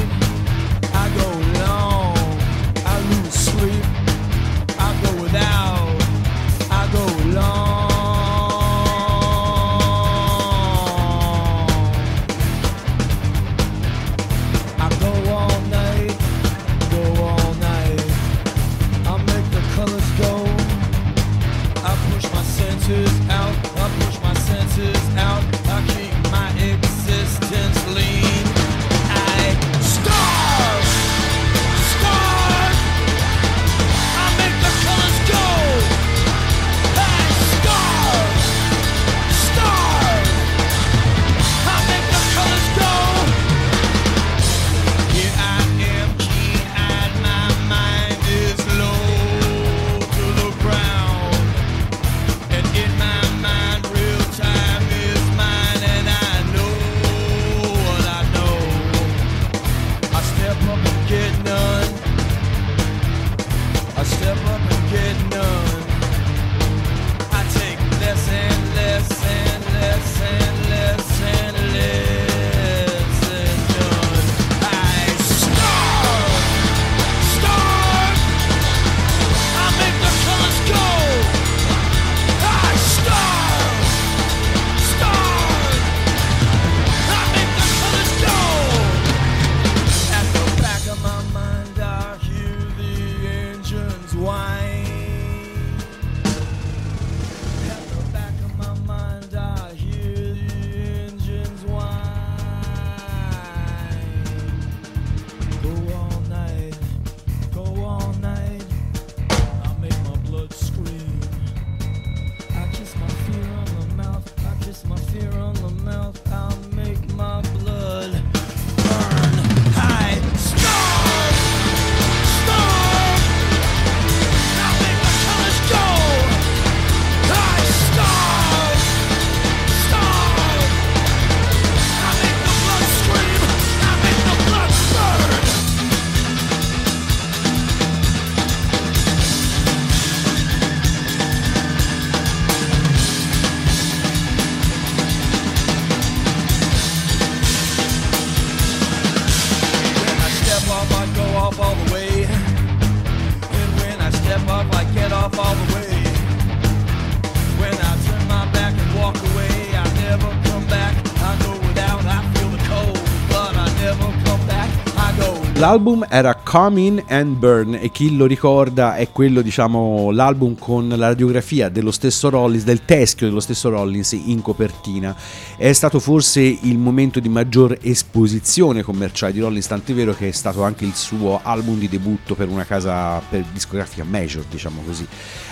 L'album 165.59 166.05
era 166.07 166.35
Come 166.35 166.81
In 166.81 167.03
and 167.07 167.35
Burn 167.37 167.73
e 167.81 167.89
chi 167.89 168.15
lo 168.15 168.27
ricorda 168.27 168.95
è 168.95 169.09
quello, 169.09 169.41
diciamo, 169.41 170.11
l'album 170.11 170.55
con 170.55 170.87
la 170.87 171.07
radiografia 171.07 171.69
dello 171.69 171.89
stesso 171.89 172.29
Rollins, 172.29 172.63
del 172.63 172.85
teschio 172.85 173.25
dello 173.25 173.39
stesso 173.39 173.69
Rollins 173.69 174.11
in 174.11 174.43
copertina. 174.43 175.15
È 175.57 175.73
stato 175.73 175.99
forse 175.99 176.41
il 176.41 176.77
momento 176.77 177.19
di 177.19 177.27
maggior 177.27 177.75
esposizione 177.81 178.83
commerciale 178.83 179.33
di 179.33 179.39
Rollins, 179.39 179.65
tant'è 179.65 179.95
vero 179.95 180.13
che 180.13 180.27
è 180.27 180.31
stato 180.31 180.61
anche 180.61 180.85
il 180.85 180.93
suo 180.93 181.39
album 181.41 181.79
di 181.79 181.89
debutto 181.89 182.35
per 182.35 182.49
una 182.49 182.63
casa 182.63 183.19
per 183.27 183.43
discografica 183.51 184.03
major, 184.03 184.43
diciamo 184.47 184.83
così. 184.85 185.07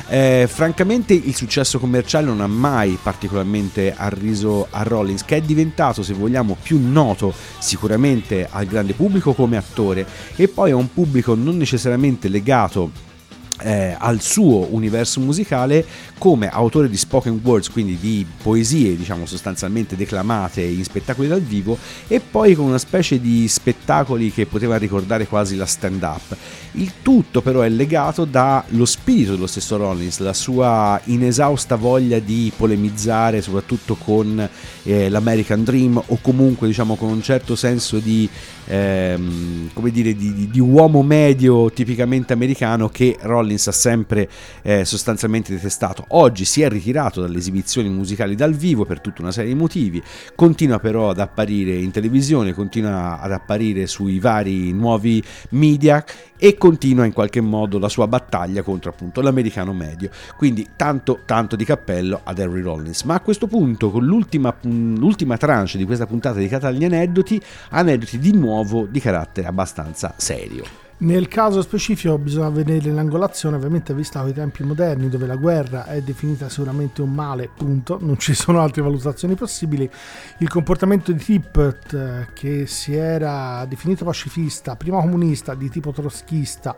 Eh, 0.07 0.47
francamente 0.47 1.15
il 1.15 1.35
successo 1.35 1.79
commerciale 1.79 2.27
non 2.27 2.41
ha 2.41 2.47
mai 2.47 2.95
particolarmente 3.01 3.91
arriso 3.97 4.67
a 4.69 4.83
Rollins, 4.83 5.25
che 5.25 5.37
è 5.37 5.41
diventato, 5.41 6.03
se 6.03 6.13
vogliamo, 6.13 6.55
più 6.61 6.79
noto 6.79 7.33
sicuramente 7.57 8.47
al 8.47 8.67
grande 8.67 8.93
pubblico 8.93 9.33
come 9.33 9.57
attore 9.57 9.93
e 10.35 10.47
poi 10.47 10.71
a 10.71 10.75
un 10.75 10.91
pubblico 10.91 11.35
non 11.35 11.57
necessariamente 11.57 12.27
legato 12.27 13.13
eh, 13.61 13.95
al 13.97 14.21
suo 14.21 14.67
universo 14.71 15.19
musicale 15.19 15.85
come 16.17 16.49
autore 16.49 16.89
di 16.89 16.97
spoken 16.97 17.39
words, 17.43 17.69
quindi 17.69 17.97
di 17.99 18.25
poesie, 18.41 18.95
diciamo 18.95 19.25
sostanzialmente 19.25 19.95
declamate 19.95 20.61
in 20.61 20.83
spettacoli 20.83 21.27
dal 21.27 21.41
vivo, 21.41 21.77
e 22.07 22.19
poi 22.19 22.55
con 22.55 22.65
una 22.65 22.77
specie 22.77 23.19
di 23.19 23.47
spettacoli 23.47 24.31
che 24.31 24.45
poteva 24.45 24.77
ricordare 24.77 25.27
quasi 25.27 25.55
la 25.55 25.65
stand-up. 25.65 26.35
Il 26.73 26.93
tutto 27.01 27.41
però 27.41 27.61
è 27.61 27.69
legato 27.69 28.25
dallo 28.25 28.85
spirito 28.85 29.31
dello 29.31 29.47
stesso 29.47 29.77
Rollins, 29.77 30.19
la 30.19 30.33
sua 30.33 30.99
inesausta 31.05 31.75
voglia 31.75 32.19
di 32.19 32.51
polemizzare 32.55 33.41
soprattutto 33.41 33.95
con 33.95 34.47
eh, 34.83 35.09
l'American 35.09 35.63
Dream 35.63 36.01
o 36.05 36.19
comunque 36.21 36.67
diciamo 36.67 36.95
con 36.95 37.09
un 37.09 37.21
certo 37.21 37.55
senso 37.55 37.99
di, 37.99 38.29
ehm, 38.65 39.69
come 39.73 39.91
dire, 39.91 40.15
di, 40.15 40.33
di, 40.33 40.49
di 40.49 40.59
uomo 40.59 41.03
medio 41.03 41.71
tipicamente 41.71 42.33
americano 42.33 42.89
che 42.89 43.17
Rollins 43.21 43.67
ha 43.67 43.71
sempre 43.71 44.29
eh, 44.61 44.85
sostanzialmente 44.85 45.53
detestato. 45.53 46.05
Oggi 46.09 46.45
si 46.45 46.61
è 46.61 46.69
ritirato 46.69 47.21
dalle 47.21 47.37
esibizioni 47.37 47.89
musicali 47.89 48.35
dal 48.35 48.53
vivo 48.53 48.85
per 48.85 49.01
tutta 49.01 49.21
una 49.21 49.31
serie 49.31 49.53
di 49.53 49.59
motivi, 49.59 50.01
continua 50.35 50.79
però 50.79 51.11
ad 51.11 51.19
apparire 51.19 51.75
in 51.75 51.91
televisione, 51.91 52.53
continua 52.53 53.19
ad 53.19 53.31
apparire 53.31 53.87
sui 53.87 54.19
vari 54.19 54.71
nuovi 54.71 55.23
media 55.49 56.03
e 56.37 56.57
continua 56.57 57.05
in 57.05 57.13
qualche 57.13 57.39
modo 57.39 57.79
la 57.79 57.87
sua 57.87 58.07
battaglia 58.07 58.61
contro 58.61 58.89
appunto 58.89 59.21
l'americano 59.21 59.73
medio. 59.73 60.09
Quindi 60.35 60.69
tanto 60.75 61.19
tanto 61.25 61.55
di 61.55 61.63
cappello 61.63 62.21
ad 62.23 62.39
Harry 62.39 62.61
Rollins. 62.61 63.03
Ma 63.03 63.15
a 63.15 63.19
questo 63.21 63.47
punto 63.47 63.89
con 63.91 64.03
l'ultima, 64.03 64.53
l'ultima 64.61 65.37
tranche 65.37 65.77
di 65.77 65.85
questa 65.85 66.05
puntata 66.05 66.35
dedicata 66.35 66.67
agli 66.67 66.83
aneddoti, 66.83 67.41
aneddoti 67.69 68.19
di 68.19 68.33
nuovo 68.33 68.54
di 68.89 68.99
carattere 68.99 69.47
abbastanza 69.47 70.13
serio. 70.17 70.84
Nel 70.97 71.27
caso 71.27 71.61
specifico 71.61 72.17
bisogna 72.17 72.47
vedere 72.47 72.89
l'angolazione, 72.89 73.57
ovviamente 73.57 73.93
vista 73.93 74.21
ai 74.21 74.31
tempi 74.31 74.63
moderni 74.63 75.09
dove 75.09 75.27
la 75.27 75.35
guerra 75.35 75.87
è 75.87 76.01
definita 76.01 76.47
sicuramente 76.47 77.01
un 77.01 77.11
male, 77.11 77.49
punto, 77.53 77.97
non 77.99 78.17
ci 78.17 78.33
sono 78.33 78.61
altre 78.61 78.81
valutazioni 78.81 79.35
possibili. 79.35 79.89
Il 80.37 80.47
comportamento 80.47 81.11
di 81.11 81.21
Tippett, 81.21 81.93
eh, 81.93 82.27
che 82.33 82.65
si 82.65 82.95
era 82.95 83.65
definito 83.67 84.05
pacifista, 84.05 84.77
prima 84.77 85.01
comunista, 85.01 85.53
di 85.53 85.69
tipo 85.69 85.91
trotskista, 85.91 86.73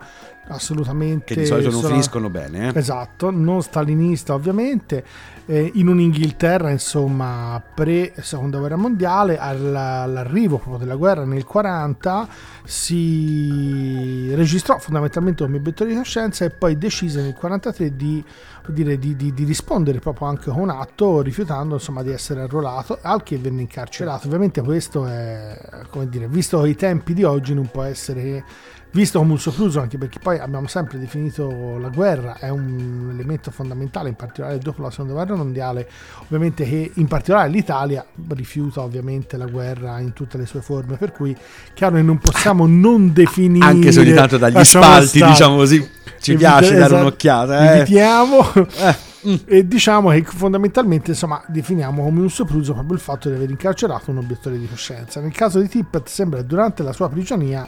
assolutamente... 0.48 1.36
Che 1.36 1.42
di 1.42 1.46
solito 1.46 1.70
non 1.70 1.80
sono- 1.82 1.94
finiscono 1.94 2.30
bene. 2.32 2.70
Eh? 2.74 2.80
Esatto, 2.80 3.30
non 3.30 3.62
stalinista 3.62 4.34
ovviamente, 4.34 5.06
eh, 5.46 5.72
in 5.76 5.88
un'Inghilterra 5.90 6.72
insomma 6.72 7.62
pre 7.74 8.14
seconda 8.22 8.58
guerra 8.58 8.78
mondiale, 8.78 9.38
alla- 9.38 10.02
all'arrivo 10.02 10.58
proprio 10.58 10.80
della 10.80 10.96
guerra 10.96 11.24
nel 11.24 11.44
40 11.46 12.28
si 12.64 14.07
registrò 14.34 14.78
fondamentalmente 14.78 15.44
come 15.44 15.58
obiettivo 15.58 15.90
di 15.90 15.96
coscienza 15.96 16.46
e 16.46 16.50
poi 16.50 16.78
decise 16.78 17.22
nel 17.22 17.34
43 17.34 17.96
di, 17.96 18.24
dire, 18.68 18.98
di, 18.98 19.16
di- 19.16 19.34
di 19.34 19.44
rispondere 19.44 20.00
proprio 20.00 20.28
anche 20.28 20.50
con 20.50 20.62
un 20.62 20.70
atto 20.70 21.22
rifiutando 21.22 21.76
insomma 21.76 22.04
di 22.04 22.12
essere 22.12 22.42
arruolato, 22.42 23.00
al 23.02 23.24
che 23.24 23.38
venne 23.38 23.62
incarcerato. 23.62 24.28
Ovviamente 24.28 24.62
questo 24.62 25.06
è, 25.08 25.58
come 25.90 26.10
dire, 26.10 26.28
visto 26.28 26.66
i 26.66 26.76
tempi 26.76 27.14
di 27.14 27.24
oggi 27.24 27.54
non 27.54 27.70
può 27.72 27.84
essere 27.84 28.44
visto 28.92 29.20
come 29.20 29.34
un 29.34 29.40
sopruso 29.40 29.80
anche 29.80 29.98
perché 29.98 30.18
poi 30.20 30.40
abbiamo 30.40 30.68
sempre 30.68 30.98
definito 30.98 31.78
la 31.78 31.90
guerra 31.90 32.38
è 32.40 32.50
un 32.50 33.10
elemento 33.14 33.52
fondamentale 33.52 34.10
in 34.10 34.16
particolare 34.16 34.58
dopo 34.60 34.82
la 34.82 34.90
seconda 34.90 35.14
guerra 35.14 35.36
mondiale 35.36 35.88
ovviamente 36.24 36.64
che 36.64 36.92
in 36.96 37.08
particolare 37.08 37.50
l'Italia 37.50 38.06
rifiuta 38.30 38.82
ovviamente 38.82 39.38
la 39.38 39.46
guerra 39.46 40.00
in 40.00 40.14
tutte 40.14 40.38
le 40.38 40.46
sue 40.46 40.62
forme 40.62 40.96
per 40.96 41.12
cui 41.12 41.36
chiaro 41.74 41.96
che 41.96 42.02
non 42.02 42.18
possiamo 42.18 42.66
non 42.66 43.14
definire 43.14 43.66
Anche 43.66 43.92
se 43.92 44.00
ogni 44.00 44.14
tanto 44.14 44.38
dagli 44.38 44.64
spalti, 44.64 45.18
stare. 45.18 45.32
diciamo 45.32 45.56
così, 45.58 45.90
ci 46.20 46.32
Evita- 46.32 46.58
piace 46.58 46.74
dare 46.74 46.86
esatto, 46.86 47.02
un'occhiata. 47.02 47.60
Eh. 47.74 47.78
evitiamo 47.80 48.54
Eh, 48.54 48.96
mm. 49.30 49.36
e 49.46 49.68
diciamo 49.68 50.10
che 50.12 50.24
fondamentalmente 50.24 51.12
insomma 51.12 51.44
definiamo 51.48 52.04
come 52.04 52.22
un 52.22 52.30
sopruso 52.30 52.74
proprio 52.74 52.94
il 52.96 53.02
fatto 53.02 53.30
di 53.30 53.36
aver 53.36 53.50
incarcerato 53.50 54.10
un 54.12 54.18
obiettore 54.18 54.58
di 54.58 54.68
coscienza 54.68 55.20
nel 55.20 55.34
caso 55.34 55.60
di 55.60 55.68
Tippett 55.68 56.08
sembra 56.08 56.40
che 56.40 56.46
durante 56.48 56.82
la 56.84 56.94
sua 56.94 57.10
prigionia 57.10 57.68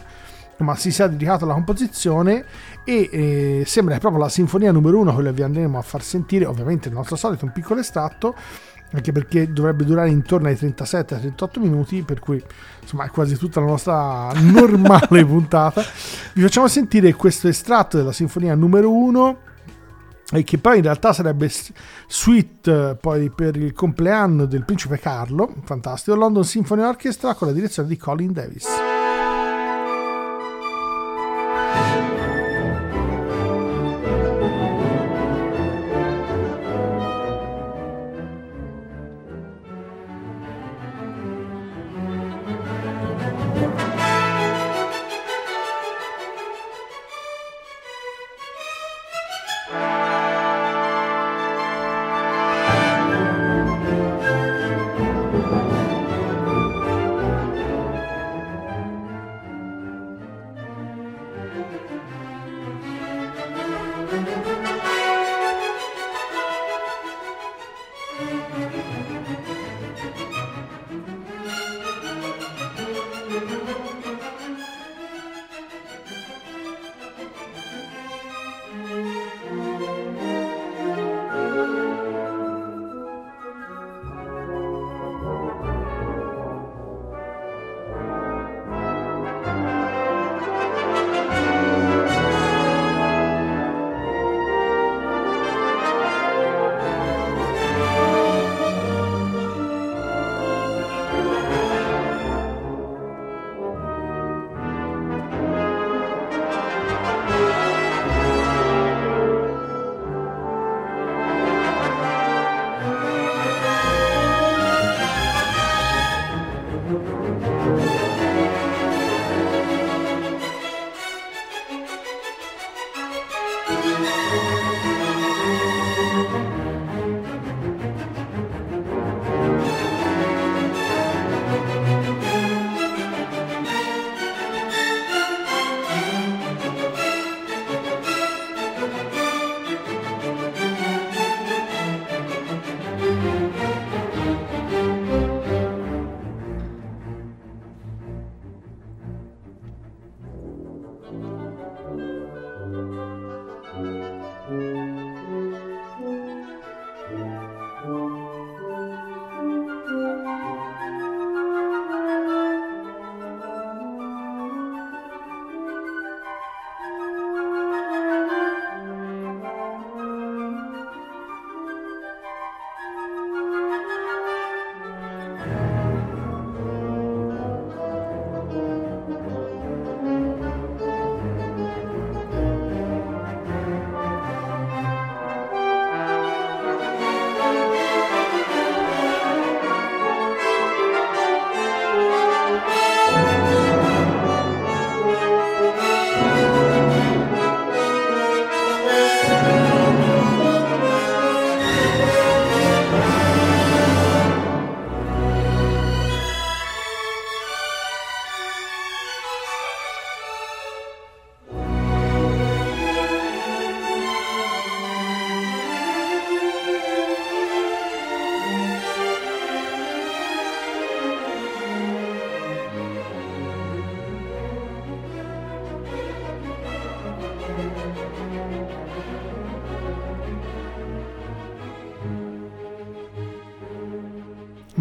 ma 0.59 0.75
si 0.75 0.91
sia 0.91 1.07
dedicato 1.07 1.45
alla 1.45 1.53
composizione 1.53 2.45
e 2.83 3.09
eh, 3.11 3.63
sembra 3.65 3.95
che 3.95 3.99
proprio 3.99 4.21
la 4.21 4.29
sinfonia 4.29 4.71
numero 4.71 4.99
uno 4.99 5.13
quella 5.13 5.29
che 5.29 5.35
vi 5.35 5.43
andremo 5.43 5.77
a 5.77 5.81
far 5.81 6.03
sentire 6.03 6.45
ovviamente 6.45 6.87
il 6.89 6.93
nostro 6.93 7.15
solito 7.15 7.45
un 7.45 7.51
piccolo 7.51 7.79
estratto 7.79 8.35
anche 8.91 9.11
perché 9.11 9.51
dovrebbe 9.51 9.85
durare 9.85 10.09
intorno 10.09 10.47
ai 10.47 10.55
37-38 10.55 11.59
minuti 11.59 12.01
per 12.01 12.19
cui 12.19 12.43
insomma 12.81 13.05
è 13.05 13.09
quasi 13.09 13.37
tutta 13.37 13.59
la 13.59 13.67
nostra 13.67 14.31
normale 14.41 15.25
puntata. 15.25 15.83
Vi 16.33 16.41
facciamo 16.41 16.67
sentire 16.67 17.13
questo 17.13 17.47
estratto 17.47 17.97
della 17.97 18.11
sinfonia 18.11 18.55
numero 18.55 18.91
uno 18.91 19.41
e 20.31 20.43
che 20.43 20.57
poi 20.57 20.77
in 20.77 20.83
realtà 20.83 21.13
sarebbe 21.13 21.51
suite 22.07 22.89
eh, 22.89 22.95
poi 22.95 23.29
per 23.29 23.55
il 23.55 23.73
compleanno 23.73 24.45
del 24.45 24.63
principe 24.63 24.99
Carlo 24.99 25.53
fantastico 25.63 26.15
London 26.15 26.43
Symphony 26.43 26.81
Orchestra 26.83 27.33
con 27.33 27.47
la 27.47 27.53
direzione 27.53 27.89
di 27.89 27.97
Colin 27.97 28.31
Davis 28.31 28.67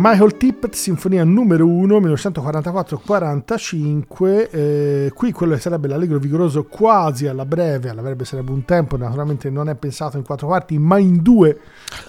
Michael 0.00 0.36
Tippett, 0.36 0.74
Sinfonia 0.74 1.24
numero 1.24 1.66
1, 1.66 1.98
1944-45. 1.98 4.48
eh, 4.48 5.10
qui 5.12 5.32
quello 5.32 5.54
che 5.54 5.60
sarebbe 5.60 5.88
l'allegro 5.88 6.20
vigoroso 6.20 6.66
quasi 6.66 7.26
alla 7.26 7.44
breve, 7.44 7.90
alla 7.90 8.00
breve 8.00 8.24
sarebbe 8.24 8.52
un 8.52 8.64
tempo, 8.64 8.96
naturalmente 8.96 9.50
non 9.50 9.68
è 9.68 9.74
pensato 9.74 10.16
in 10.16 10.22
quattro 10.22 10.46
quarti, 10.46 10.78
ma 10.78 10.98
in 10.98 11.20
due 11.20 11.58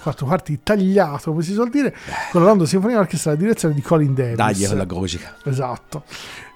quattro 0.03 0.27
quarti 0.27 0.59
tagliato, 0.61 1.31
come 1.31 1.41
si 1.41 1.53
suol 1.53 1.71
dire, 1.71 1.95
con 2.31 2.41
la 2.41 2.47
London 2.49 2.67
Sinfonia 2.67 2.99
Orchestra, 2.99 3.31
la 3.31 3.37
direzione 3.37 3.73
di 3.73 3.81
Colin 3.81 4.13
Davis. 4.13 4.35
Dagli 4.35 4.67
con 4.67 4.77
la 4.77 4.85
gogica. 4.85 5.37
Esatto. 5.45 6.03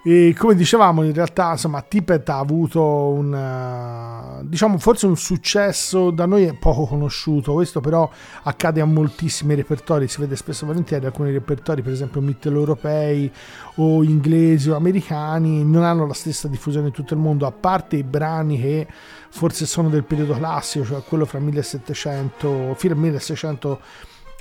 E 0.06 0.36
come 0.38 0.54
dicevamo, 0.54 1.01
in 1.04 1.14
realtà, 1.14 1.51
insomma, 1.51 1.82
Tippett 1.82 2.28
ha 2.28 2.38
avuto 2.38 2.84
un, 2.84 3.34
eh, 3.34 4.45
diciamo, 4.45 4.78
forse 4.78 5.06
un 5.06 5.16
successo 5.16 6.12
da 6.12 6.26
noi 6.26 6.43
è 6.43 6.54
poco 6.54 6.86
conosciuto. 6.86 7.54
Questo 7.54 7.80
però 7.80 8.10
accade 8.43 8.82
a 8.82 8.86
moltissimi 8.86 9.56
repertori, 9.56 10.10
si 10.10 10.20
vede 10.20 10.36
spesso 10.36 10.66
e 10.66 10.68
volentieri 10.68 11.06
alcuni 11.06 11.32
repertori, 11.32 11.82
per 11.82 11.93
esempio 11.93 12.20
mitteleuropei 12.20 13.32
o 13.76 14.04
inglesi 14.04 14.70
o 14.70 14.76
americani, 14.76 15.64
non 15.64 15.84
hanno 15.84 16.06
la 16.06 16.14
stessa 16.14 16.49
diffusione 16.49 16.88
in 16.88 16.93
tutto 16.93 17.14
il 17.14 17.22
mondo, 17.22 17.45
a 17.45 17.51
parte 17.54 17.95
i 17.95 18.04
brani 18.04 18.60
che 18.60 18.86
forse 19.30 19.66
sono 19.66 19.88
del 19.88 20.04
periodo 20.04 20.34
classico, 20.34 20.84
cioè 20.84 21.01
quello 21.08 21.24
fra 21.24 21.39
1700, 21.39 22.74
fino 22.76 22.93
al 22.93 22.99
1600 22.99 23.80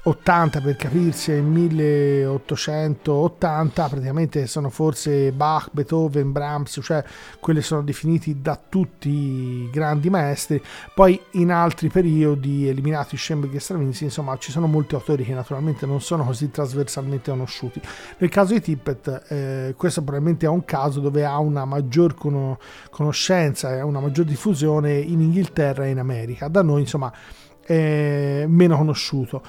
80 0.04 0.60
per 0.60 0.74
capirsi 0.74 1.30
e 1.30 1.40
1880 1.40 3.88
praticamente 3.88 4.48
sono 4.48 4.68
forse 4.68 5.30
Bach, 5.30 5.68
Beethoven, 5.70 6.32
Brahms, 6.32 6.80
cioè 6.82 7.04
quelli 7.38 7.62
sono 7.62 7.82
definiti 7.82 8.40
da 8.40 8.60
tutti 8.68 9.08
i 9.08 9.70
grandi 9.70 10.10
maestri. 10.10 10.60
Poi 10.92 11.20
in 11.32 11.52
altri 11.52 11.88
periodi, 11.88 12.66
eliminati 12.66 13.16
Schoenberg 13.16 13.54
e 13.54 13.60
Stravinsky, 13.60 14.02
insomma 14.04 14.36
ci 14.38 14.50
sono 14.50 14.66
molti 14.66 14.96
autori 14.96 15.24
che 15.24 15.34
naturalmente 15.34 15.86
non 15.86 16.00
sono 16.00 16.24
così 16.24 16.50
trasversalmente 16.50 17.30
conosciuti. 17.30 17.80
Nel 18.18 18.30
caso 18.30 18.54
di 18.54 18.60
Tippett 18.60 19.26
eh, 19.28 19.74
questo 19.76 20.02
probabilmente 20.02 20.46
è 20.46 20.48
un 20.48 20.64
caso 20.64 20.98
dove 20.98 21.24
ha 21.24 21.38
una 21.38 21.64
maggior 21.64 22.14
cono- 22.14 22.58
conoscenza 22.90 23.76
e 23.76 23.82
una 23.82 24.00
maggior 24.00 24.24
diffusione 24.24 24.98
in 24.98 25.20
Inghilterra 25.20 25.86
e 25.86 25.90
in 25.90 26.00
America. 26.00 26.48
Da 26.48 26.62
noi 26.62 26.80
insomma 26.80 27.12
meno 27.68 28.76
conosciuto. 28.76 29.42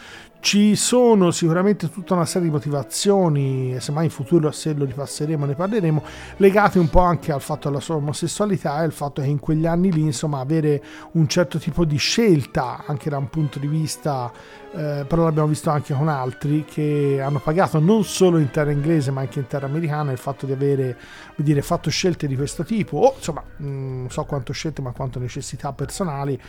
Ci 0.43 0.75
sono 0.75 1.31
sicuramente 1.31 1.89
tutta 1.89 2.15
una 2.15 2.25
serie 2.25 2.49
di 2.49 2.53
motivazioni, 2.53 3.75
e 3.75 3.79
semmai 3.79 4.03
in 4.03 4.09
futuro 4.11 4.51
se 4.51 4.73
lo 4.73 4.83
ripasseremo 4.83 5.45
ne 5.45 5.55
parleremo, 5.55 6.03
legate 6.35 6.79
un 6.79 6.89
po' 6.89 6.99
anche 6.99 7.31
al 7.31 7.39
fatto 7.39 7.69
della 7.69 7.79
sua 7.79 7.95
omosessualità 7.95 8.81
e 8.81 8.83
al 8.83 8.91
fatto 8.91 9.21
che 9.21 9.29
in 9.29 9.39
quegli 9.39 9.65
anni 9.65 9.89
lì, 9.89 10.01
insomma, 10.01 10.41
avere 10.41 10.83
un 11.13 11.29
certo 11.29 11.59
tipo 11.59 11.85
di 11.85 11.95
scelta, 11.95 12.83
anche 12.85 13.09
da 13.09 13.17
un 13.17 13.29
punto 13.29 13.57
di 13.57 13.67
vista, 13.67 14.29
eh, 14.75 15.05
però 15.07 15.23
l'abbiamo 15.23 15.47
visto 15.47 15.69
anche 15.69 15.93
con 15.93 16.07
altri, 16.07 16.65
che 16.65 17.21
hanno 17.23 17.39
pagato 17.39 17.79
non 17.79 18.03
solo 18.03 18.39
in 18.39 18.49
terra 18.49 18.71
inglese 18.71 19.11
ma 19.11 19.21
anche 19.21 19.39
in 19.39 19.45
terra 19.45 19.67
americana 19.67 20.11
il 20.11 20.17
fatto 20.17 20.47
di 20.47 20.51
avere 20.51 20.97
dire, 21.35 21.61
fatto 21.61 21.89
scelte 21.89 22.25
di 22.25 22.35
questo 22.35 22.63
tipo, 22.63 22.97
o 22.97 23.13
insomma, 23.15 23.43
non 23.57 24.07
so 24.09 24.23
quanto 24.23 24.51
scelte 24.51 24.81
ma 24.81 24.91
quanto 24.91 25.19
necessità 25.19 25.73
personali, 25.73 26.39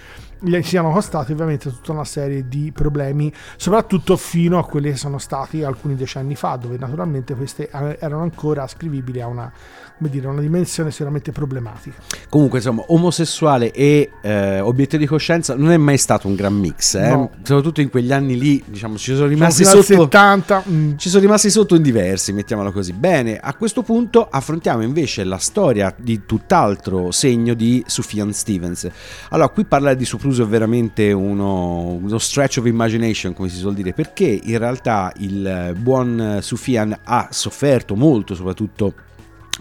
gli 0.40 0.62
siano 0.62 0.90
costati 0.90 1.32
ovviamente 1.32 1.68
tutta 1.70 1.92
una 1.92 2.04
serie 2.04 2.48
di 2.48 2.72
problemi, 2.72 3.32
soprattutto 3.56 4.16
fino 4.16 4.58
a 4.58 4.64
quelli 4.64 4.90
che 4.90 4.96
sono 4.96 5.18
stati 5.18 5.62
alcuni 5.62 5.94
decenni 5.94 6.34
fa, 6.34 6.56
dove 6.56 6.78
naturalmente 6.78 7.34
queste 7.34 7.68
eh, 7.68 7.98
erano 8.00 8.22
ancora 8.22 8.62
ascrivibili 8.62 9.20
a 9.20 9.26
una, 9.26 9.52
come 9.96 10.10
dire, 10.10 10.26
una 10.26 10.40
dimensione 10.40 10.90
sicuramente 10.90 11.30
problematica. 11.30 12.02
Comunque, 12.28 12.58
insomma, 12.58 12.82
omosessuale 12.88 13.70
e 13.70 14.10
eh, 14.22 14.58
obiettivo 14.60 15.02
di 15.02 15.08
coscienza 15.08 15.54
non 15.54 15.70
è 15.70 15.76
mai 15.76 15.98
stato 15.98 16.26
un 16.26 16.34
gran 16.34 16.52
mix, 16.52 16.94
eh? 16.94 17.08
No. 17.08 17.30
soprattutto 17.42 17.80
in 17.80 17.90
quegli 17.90 18.12
anni 18.12 18.36
lì, 18.36 18.62
diciamo, 18.66 18.98
ci 18.98 19.14
sono 19.14 19.28
rimasti 19.28 19.64
sotto 19.64 19.82
70, 19.82 20.64
mm, 20.68 20.96
Ci 20.96 21.08
sono 21.08 21.22
rimasti 21.22 21.48
sotto 21.48 21.76
in 21.76 21.82
diversi, 21.82 22.32
mettiamolo 22.32 22.72
così. 22.72 22.92
Bene, 22.92 23.38
a 23.38 23.54
questo 23.54 23.82
punto 23.82 24.28
affrontiamo 24.28 24.82
invece 24.82 25.22
la 25.22 25.38
storia 25.38 25.94
di 25.96 26.22
tutt'altro 26.26 27.12
segno 27.12 27.54
di 27.54 27.82
Sufjan 27.86 28.32
Stevens. 28.32 28.88
Allora, 29.30 29.48
qui 29.48 29.64
parlare 29.64 29.96
di 29.96 30.04
sopruso 30.04 30.42
è 30.42 30.46
veramente 30.46 31.12
uno, 31.12 31.92
uno 31.92 32.18
stretch 32.18 32.58
of 32.58 32.66
imagination, 32.66 33.32
come 33.32 33.48
si 33.48 33.56
suol 33.56 33.74
dire, 33.74 33.92
perché 33.92 34.40
in 34.42 34.58
realtà 34.58 35.12
il 35.18 35.74
buon 35.78 36.38
Sufjan 36.40 36.98
ha 37.04 37.28
sofferto 37.30 37.94
molto, 37.94 38.34
soprattutto 38.34 38.94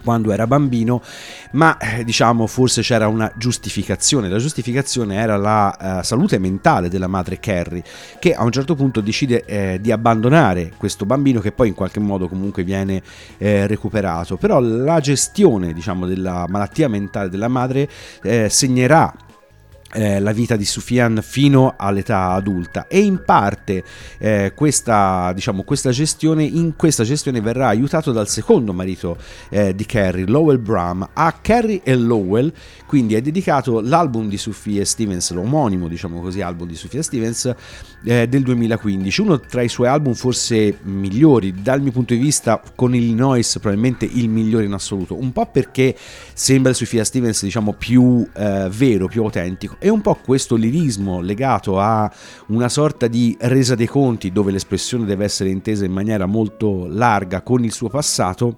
quando 0.01 0.31
era 0.31 0.47
bambino, 0.47 1.01
ma 1.51 1.77
eh, 1.77 2.03
diciamo 2.03 2.47
forse 2.47 2.81
c'era 2.81 3.07
una 3.07 3.31
giustificazione. 3.35 4.29
La 4.29 4.37
giustificazione 4.37 5.15
era 5.15 5.37
la 5.37 5.99
eh, 5.99 6.03
salute 6.03 6.39
mentale 6.39 6.89
della 6.89 7.07
madre 7.07 7.39
Carrie, 7.39 7.83
che 8.19 8.33
a 8.33 8.43
un 8.43 8.51
certo 8.51 8.75
punto 8.75 9.01
decide 9.01 9.45
eh, 9.45 9.79
di 9.81 9.91
abbandonare 9.91 10.73
questo 10.77 11.05
bambino 11.05 11.39
che 11.39 11.51
poi 11.51 11.69
in 11.69 11.73
qualche 11.73 11.99
modo 11.99 12.27
comunque 12.27 12.63
viene 12.63 13.01
eh, 13.37 13.67
recuperato. 13.67 14.37
Però 14.37 14.59
la 14.59 14.99
gestione, 14.99 15.73
diciamo, 15.73 16.05
della 16.05 16.45
malattia 16.47 16.87
mentale 16.87 17.29
della 17.29 17.47
madre 17.47 17.89
eh, 18.23 18.49
segnerà 18.49 19.13
eh, 19.93 20.19
la 20.19 20.31
vita 20.31 20.55
di 20.55 20.65
Sufyan 20.65 21.19
fino 21.21 21.75
all'età 21.77 22.31
adulta. 22.31 22.87
E 22.87 22.99
in 22.99 23.23
parte 23.23 23.83
eh, 24.17 24.53
questa, 24.55 25.31
diciamo, 25.33 25.63
questa 25.63 25.91
gestione 25.91 26.43
in 26.43 26.75
questa 26.75 27.03
gestione 27.03 27.41
verrà 27.41 27.67
aiutato 27.67 28.11
dal 28.11 28.27
secondo 28.27 28.73
marito 28.73 29.17
eh, 29.49 29.75
di 29.75 29.85
Carrie, 29.85 30.25
Lowell 30.25 30.61
Bram. 30.61 31.07
A 31.13 31.31
Carrie 31.41 31.81
e 31.83 31.95
Lowell 31.95 32.51
quindi 32.93 33.15
è 33.15 33.21
dedicato 33.21 33.79
l'album 33.79 34.29
di 34.29 34.37
Sufia 34.37 34.85
Stevens, 34.85 35.31
l'omonimo 35.31 35.87
diciamo 35.87 36.21
così 36.21 36.41
album 36.41 36.67
di 36.67 36.75
Sufia 36.75 37.01
Stevens 37.01 37.51
eh, 38.03 38.27
del 38.27 38.43
2015, 38.43 39.21
uno 39.21 39.39
tra 39.39 39.63
i 39.63 39.67
suoi 39.67 39.87
album 39.87 40.13
forse 40.13 40.77
migliori 40.83 41.55
dal 41.59 41.81
mio 41.81 41.91
punto 41.91 42.13
di 42.13 42.19
vista 42.19 42.61
con 42.75 42.93
Illinois 42.93 43.51
probabilmente 43.59 44.05
il 44.05 44.29
migliore 44.29 44.65
in 44.65 44.73
assoluto, 44.73 45.17
un 45.19 45.31
po' 45.31 45.47
perché 45.47 45.95
sembra 46.33 46.71
Sufia 46.73 47.03
Stevens 47.03 47.41
diciamo 47.41 47.73
più 47.73 48.27
eh, 48.31 48.69
vero, 48.71 49.07
più 49.07 49.23
autentico 49.23 49.75
e 49.83 49.89
un 49.89 49.99
po' 49.99 50.17
questo 50.23 50.55
lirismo 50.55 51.19
legato 51.19 51.77
a 51.77 52.09
una 52.47 52.69
sorta 52.69 53.07
di 53.07 53.35
resa 53.41 53.75
dei 53.75 53.85
conti 53.85 54.31
dove 54.31 54.53
l'espressione 54.53 55.03
deve 55.03 55.25
essere 55.25 55.49
intesa 55.49 55.83
in 55.83 55.91
maniera 55.91 56.25
molto 56.25 56.87
larga 56.87 57.41
con 57.41 57.65
il 57.65 57.73
suo 57.73 57.89
passato 57.89 58.55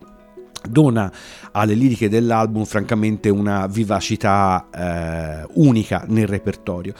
dona 0.69 1.11
alle 1.51 1.73
liriche 1.73 2.09
dell'album 2.09 2.63
francamente 2.65 3.29
una 3.29 3.65
vivacità 3.65 4.67
eh, 4.71 5.47
unica 5.53 6.05
nel 6.07 6.27
repertorio. 6.27 6.93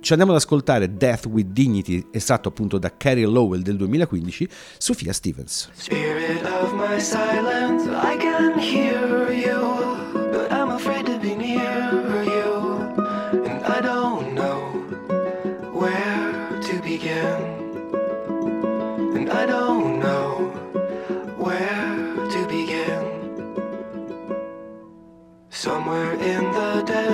Ci 0.00 0.12
andiamo 0.12 0.32
ad 0.32 0.38
ascoltare 0.38 0.94
Death 0.94 1.26
with 1.26 1.48
Dignity, 1.48 2.06
estratto 2.12 2.50
appunto 2.50 2.78
da 2.78 2.96
Carrie 2.96 3.26
Lowell 3.26 3.62
del 3.62 3.76
2015, 3.76 4.48
Sofia 4.78 5.12
Stevens. 5.12 5.70
Spirit 5.72 6.44
of 6.44 6.72
my 6.74 7.00
silence, 7.00 7.88
I 7.88 8.16
can 8.18 8.56
hear 8.56 9.32
you, 9.32 9.73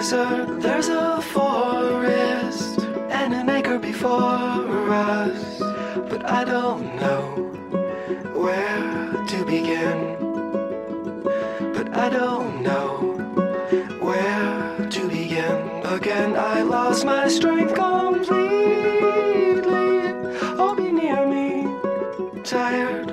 desert, 0.00 0.60
there's 0.60 0.88
a 0.88 1.20
forest 1.20 2.80
and 3.10 3.34
an 3.34 3.48
acre 3.48 3.78
before 3.78 4.90
us. 4.90 5.58
But 6.08 6.28
I 6.28 6.44
don't 6.44 6.96
know 6.96 7.22
where 8.34 9.12
to 9.28 9.44
begin. 9.44 10.16
But 11.74 11.96
I 11.96 12.08
don't 12.08 12.62
know 12.62 12.88
where 14.00 14.88
to 14.88 15.08
begin. 15.08 15.82
Again, 15.84 16.34
I 16.36 16.62
lost 16.62 17.04
my 17.04 17.28
strength 17.28 17.74
completely. 17.74 18.30
Oh, 20.58 20.74
be 20.74 20.90
near 20.90 21.26
me, 21.26 22.42
tired 22.42 23.09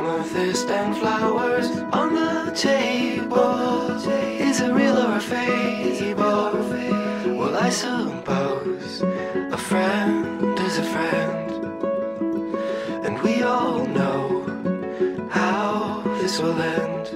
Amethyst 0.00 0.70
and 0.70 0.96
flowers 0.96 1.68
on 1.92 2.14
the 2.14 2.50
table. 2.52 3.90
Is 4.40 4.62
it 4.62 4.72
real 4.72 4.96
or 4.96 5.16
a 5.16 5.20
fable? 5.20 6.54
Well, 7.36 7.54
I 7.54 7.68
suppose 7.68 9.02
a 9.02 9.58
friend 9.58 10.58
is 10.60 10.78
a 10.78 10.84
friend. 10.84 11.50
And 13.04 13.20
we 13.20 13.42
all 13.42 13.84
know 13.84 15.28
how 15.30 16.00
this 16.22 16.40
will 16.40 16.58
end. 16.62 17.06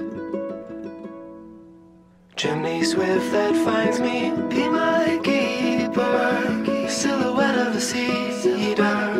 Chimney 2.35 2.83
swift 2.83 3.31
that 3.31 3.55
finds 3.65 3.99
me, 3.99 4.29
be 4.47 4.69
my 4.69 5.19
keeper. 5.23 6.87
Silhouette 6.87 7.57
of 7.65 7.73
the 7.73 7.81
cedar. 7.81 9.15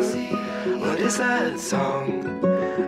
What 0.78 1.00
is 1.00 1.18
that 1.18 1.58
song 1.58 2.15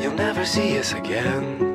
You'll 0.00 0.14
never 0.14 0.46
see 0.46 0.78
us 0.78 0.92
again. 0.92 1.68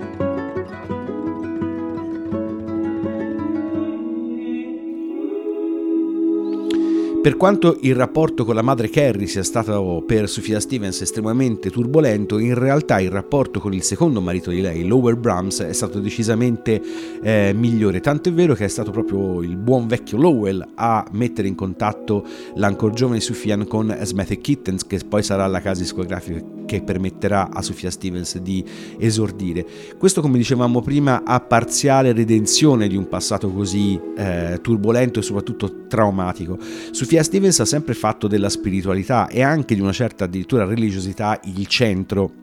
Per 7.24 7.38
quanto 7.38 7.78
il 7.80 7.96
rapporto 7.96 8.44
con 8.44 8.54
la 8.54 8.62
madre 8.62 8.90
Carrie 8.90 9.28
sia 9.28 9.44
stato 9.44 10.04
per 10.06 10.28
Sofia 10.28 10.60
Stevens 10.60 11.00
estremamente 11.00 11.70
turbolento, 11.70 12.38
in 12.38 12.54
realtà 12.54 13.00
il 13.00 13.12
rapporto 13.12 13.62
con 13.62 13.74
il 13.74 13.82
secondo 13.82 14.20
marito 14.20 14.50
di 14.50 14.60
lei, 14.60 14.86
Lower 14.86 15.16
Brahms, 15.16 15.62
è 15.62 15.72
stato 15.72 16.00
decisamente 16.00 16.82
eh, 17.22 17.54
migliore. 17.56 18.02
Tanto 18.02 18.28
è 18.28 18.34
vero 18.34 18.56
che 18.56 18.66
è 18.66 18.68
stato 18.68 18.92
proprio 18.92 19.42
il 19.42 19.56
buon 19.56 19.88
vecchio 19.88 20.18
Lowell 20.18 20.66
a 20.76 21.08
mettere 21.12 21.48
in 21.48 21.56
contatto 21.56 22.26
l'ancor 22.56 22.92
giovane 22.92 23.22
Sufjan 23.22 23.68
con 23.68 23.98
Smethe 24.02 24.40
Kittens, 24.40 24.86
che 24.86 25.00
poi 25.08 25.24
sarà 25.24 25.48
la 25.48 25.62
casa 25.62 25.80
discografica 25.80 26.53
che 26.66 26.82
permetterà 26.82 27.50
a 27.52 27.62
Sofia 27.62 27.92
Stevens 27.92 28.38
di 28.38 28.64
esordire. 28.98 29.66
Questo, 29.98 30.22
come 30.22 30.38
dicevamo 30.38 30.82
prima, 30.82 31.24
a 31.24 31.40
parziale 31.40 32.14
redenzione 32.14 32.88
di 32.88 32.96
un 32.96 33.08
passato 33.08 33.52
così 33.52 34.00
eh, 34.18 34.60
turbolento 34.62 35.20
e 35.20 35.24
soprattutto 35.24 35.88
traumatico. 35.88 36.58
Sofia 36.92 37.24
Stevens 37.24 37.60
ha 37.60 37.66
sempre 37.66 37.94
fatto 37.94 38.28
della 38.28 38.50
spiritualità 38.50 39.28
e 39.28 39.42
anche 39.42 39.76
di 39.76 39.82
una 39.82 39.92
certa 39.92 40.26
addirittura 40.26 40.66
religiosità 40.66 41.40
il 41.44 41.68
centro 41.68 42.43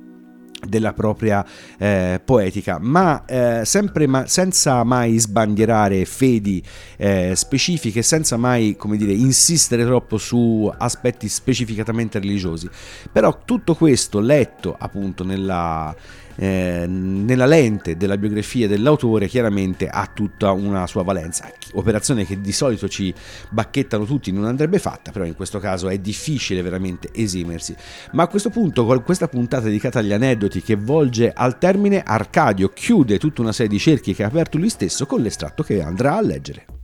della 0.67 0.93
propria 0.93 1.45
eh, 1.79 2.21
poetica, 2.25 2.79
ma 2.81 3.25
eh, 3.25 3.63
sempre 3.65 4.07
ma- 4.07 4.27
senza 4.27 4.83
mai 4.85 5.19
sbandierare 5.19 6.05
fedi 6.05 6.63
eh, 6.97 7.33
specifiche, 7.35 8.03
senza 8.03 8.37
mai, 8.37 8.77
come 8.77 8.97
dire, 8.97 9.13
insistere 9.13 9.85
troppo 9.85 10.19
su 10.19 10.73
aspetti 10.77 11.29
specificatamente 11.29 12.19
religiosi. 12.19 12.69
Però 13.11 13.41
tutto 13.45 13.75
questo 13.75 14.21
letto 14.21 14.77
appunto 14.79 15.25
nella 15.25 15.95
eh, 16.41 16.87
nella 16.87 17.45
lente 17.45 17.99
della 17.99 18.17
biografia 18.17 18.67
dell'autore 18.67 19.29
chiaramente 19.29 19.89
ha 19.89 20.11
tutta 20.13 20.53
una 20.53 20.87
sua 20.87 21.03
valenza, 21.03 21.53
operazione 21.75 22.25
che 22.25 22.41
di 22.41 22.53
solito 22.53 22.89
ci 22.89 23.13
bacchettano 23.51 24.07
tutti 24.07 24.33
non 24.33 24.45
andrebbe 24.47 24.79
fatta, 24.79 25.13
però 25.13 25.27
in 25.27 25.35
questo 25.35 25.59
caso 25.59 25.91
è 25.91 25.99
difficile 25.99 26.63
veramente 26.63 27.11
esimersi. 27.13 27.77
Ma 28.13 28.23
a 28.23 28.29
questo 28.29 28.49
punto, 28.49 28.87
con 28.87 29.03
questa 29.03 29.29
puntata 29.29 29.65
dedicata 29.65 29.99
agli 29.99 30.15
aneddoti 30.15 30.63
che 30.63 30.77
volge 30.77 31.31
al 31.31 31.59
termine, 31.59 32.03
Arcadio 32.03 32.71
chiude 32.71 33.19
tutta 33.19 33.43
una 33.43 33.53
serie 33.53 33.71
di 33.71 33.79
cerchi 33.79 34.15
che 34.15 34.25
ha 34.25 34.29
aperto 34.29 34.57
lui 34.57 34.71
stesso 34.71 35.05
con 35.05 35.21
l'estratto 35.21 35.63
che 35.63 35.83
andrà 35.83 36.17
a 36.17 36.23
leggere. 36.23 36.80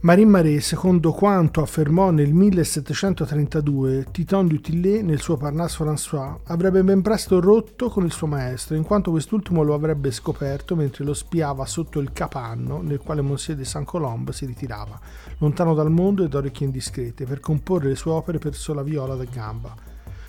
Marin 0.00 0.28
Maré, 0.28 0.60
secondo 0.60 1.10
quanto 1.10 1.60
affermò 1.60 2.10
nel 2.10 2.32
1732 2.32 4.06
Titon 4.12 4.46
du 4.46 4.60
Tillet 4.60 5.02
nel 5.02 5.20
suo 5.20 5.36
Parnasse 5.36 5.82
François, 5.82 6.38
avrebbe 6.44 6.84
ben 6.84 7.02
presto 7.02 7.40
rotto 7.40 7.88
con 7.88 8.04
il 8.04 8.12
suo 8.12 8.28
maestro, 8.28 8.76
in 8.76 8.84
quanto 8.84 9.10
quest'ultimo 9.10 9.64
lo 9.64 9.74
avrebbe 9.74 10.12
scoperto 10.12 10.76
mentre 10.76 11.04
lo 11.04 11.14
spiava 11.14 11.66
sotto 11.66 11.98
il 11.98 12.12
capanno 12.12 12.80
nel 12.80 13.00
quale 13.00 13.22
Monsieur 13.22 13.58
de 13.58 13.64
Saint-Colombe 13.64 14.32
si 14.32 14.46
ritirava, 14.46 15.00
lontano 15.38 15.74
dal 15.74 15.90
mondo 15.90 16.22
e 16.22 16.28
da 16.28 16.38
orecchie 16.38 16.66
indiscrete, 16.66 17.24
per 17.24 17.40
comporre 17.40 17.88
le 17.88 17.96
sue 17.96 18.12
opere 18.12 18.38
per 18.38 18.54
sola 18.54 18.84
viola 18.84 19.16
da 19.16 19.24
gamba. 19.24 19.87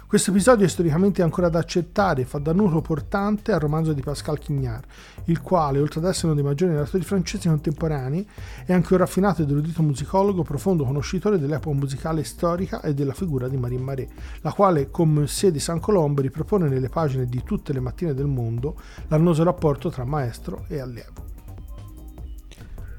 Questo 0.09 0.31
episodio 0.31 0.65
è 0.65 0.67
storicamente 0.67 1.21
ancora 1.21 1.49
da 1.49 1.59
accettare 1.59 2.23
e 2.23 2.25
fa 2.25 2.39
da 2.39 2.51
nucleo 2.51 2.81
portante 2.81 3.51
al 3.51 3.59
romanzo 3.59 3.93
di 3.93 4.01
Pascal 4.01 4.39
Quignard, 4.39 4.83
il 5.25 5.39
quale, 5.39 5.79
oltre 5.79 5.99
ad 5.99 6.07
essere 6.07 6.25
uno 6.25 6.35
dei 6.35 6.43
maggiori 6.43 6.71
narratori 6.71 7.03
francesi 7.03 7.47
contemporanei, 7.47 8.27
è 8.65 8.73
anche 8.73 8.93
un 8.93 8.99
raffinato 9.01 9.43
ed 9.43 9.51
erudito 9.51 9.83
musicologo 9.83 10.41
profondo 10.41 10.83
conoscitore 10.83 11.37
dell'epoca 11.37 11.75
musicale 11.75 12.23
storica 12.23 12.81
e 12.81 12.95
della 12.95 13.13
figura 13.13 13.47
di 13.47 13.57
Marie 13.57 13.77
Marais, 13.77 14.09
la 14.41 14.51
quale, 14.51 14.89
con 14.89 15.09
Monsieur 15.09 15.53
di 15.53 15.59
Saint-Colombe, 15.59 16.23
ripropone 16.23 16.67
nelle 16.67 16.89
pagine 16.89 17.27
di 17.27 17.43
Tutte 17.43 17.71
le 17.71 17.79
mattine 17.79 18.15
del 18.15 18.25
mondo 18.25 18.81
l'annoso 19.09 19.43
rapporto 19.43 19.91
tra 19.91 20.05
maestro 20.05 20.65
e 20.69 20.79
allievo. 20.79 21.28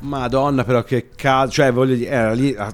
Madonna, 0.00 0.64
però 0.64 0.82
che 0.82 1.10
cazzo, 1.14 1.52
cioè 1.52 1.72
voglio 1.72 1.94
dire, 1.94 2.10
era 2.10 2.32
lì, 2.32 2.54
ah, 2.56 2.72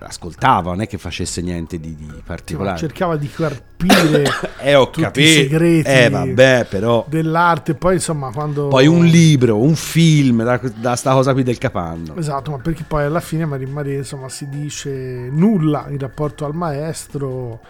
ascoltava, 0.00 0.70
non 0.70 0.80
è 0.82 0.86
che 0.86 0.98
facesse 0.98 1.40
niente 1.40 1.78
di, 1.78 1.94
di 1.94 2.10
particolare. 2.24 2.78
Cercava 2.78 3.16
di 3.16 3.28
carpire 3.28 4.24
eh, 4.60 4.74
ho 4.74 4.86
tutti 4.90 5.02
capito. 5.02 5.28
i 5.28 5.32
segreti 5.32 5.88
Eh, 5.88 6.08
vabbè, 6.10 6.66
però. 6.68 7.04
dell'arte, 7.08 7.74
poi 7.74 7.94
insomma 7.94 8.30
quando... 8.32 8.68
Poi 8.68 8.86
un 8.86 9.04
libro, 9.04 9.60
un 9.60 9.74
film, 9.74 10.42
da, 10.42 10.60
da 10.76 10.96
sta 10.96 11.12
cosa 11.12 11.32
qui 11.32 11.42
del 11.42 11.58
capanno. 11.58 12.16
Esatto, 12.16 12.50
ma 12.50 12.58
perché 12.58 12.84
poi 12.86 13.04
alla 13.04 13.20
fine 13.20 13.44
Marie 13.44 13.66
Marie 13.66 13.98
insomma 13.98 14.28
si 14.28 14.48
dice 14.48 14.90
nulla 14.90 15.86
in 15.88 15.98
rapporto 15.98 16.44
al 16.44 16.54
maestro 16.54 17.60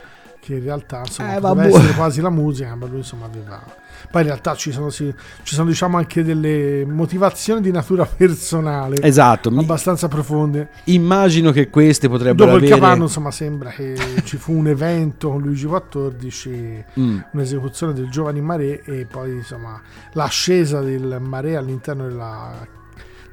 che 0.53 0.59
in 0.59 0.65
realtà 0.65 1.01
insomma 1.05 1.37
Eh, 1.37 1.41
vabbè. 1.41 1.67
essere 1.67 1.93
quasi 1.95 2.21
la 2.21 2.31
musica, 2.31 2.75
ma 2.75 2.87
lui 2.87 2.99
insomma 2.99 3.27
aveva... 3.27 3.87
Poi 4.11 4.21
in 4.23 4.29
realtà 4.29 4.55
ci 4.55 4.71
sono, 4.71 4.91
ci 4.91 5.13
sono 5.43 5.69
diciamo 5.69 5.97
anche 5.97 6.23
delle 6.23 6.85
motivazioni 6.87 7.61
di 7.61 7.71
natura 7.73 8.07
personale 8.17 9.03
Esatto, 9.03 9.51
mi- 9.51 9.59
abbastanza 9.59 10.07
profonde. 10.09 10.69
immagino 10.85 11.51
che 11.51 11.69
queste 11.69 12.09
potrebbero 12.09 12.47
Dopo 12.53 12.59
il 12.59 12.65
avere... 12.65 12.81
capanno 12.81 13.03
insomma 13.05 13.31
sembra 13.33 13.71
che 13.71 13.97
ci 14.25 14.37
fu 14.37 14.53
un 14.57 14.69
evento 14.69 15.31
con 15.31 15.43
Luigi 15.43 15.67
XIV, 15.67 16.85
Mm. 16.99 17.19
un'esecuzione 17.33 17.93
del 17.93 18.09
giovane 18.09 18.41
Maré 18.41 18.83
e 18.85 19.05
poi 19.05 19.33
insomma 19.33 19.81
l'ascesa 20.13 20.81
del 20.81 21.19
Maré 21.21 21.57
all'interno 21.57 22.07
della, 22.09 22.53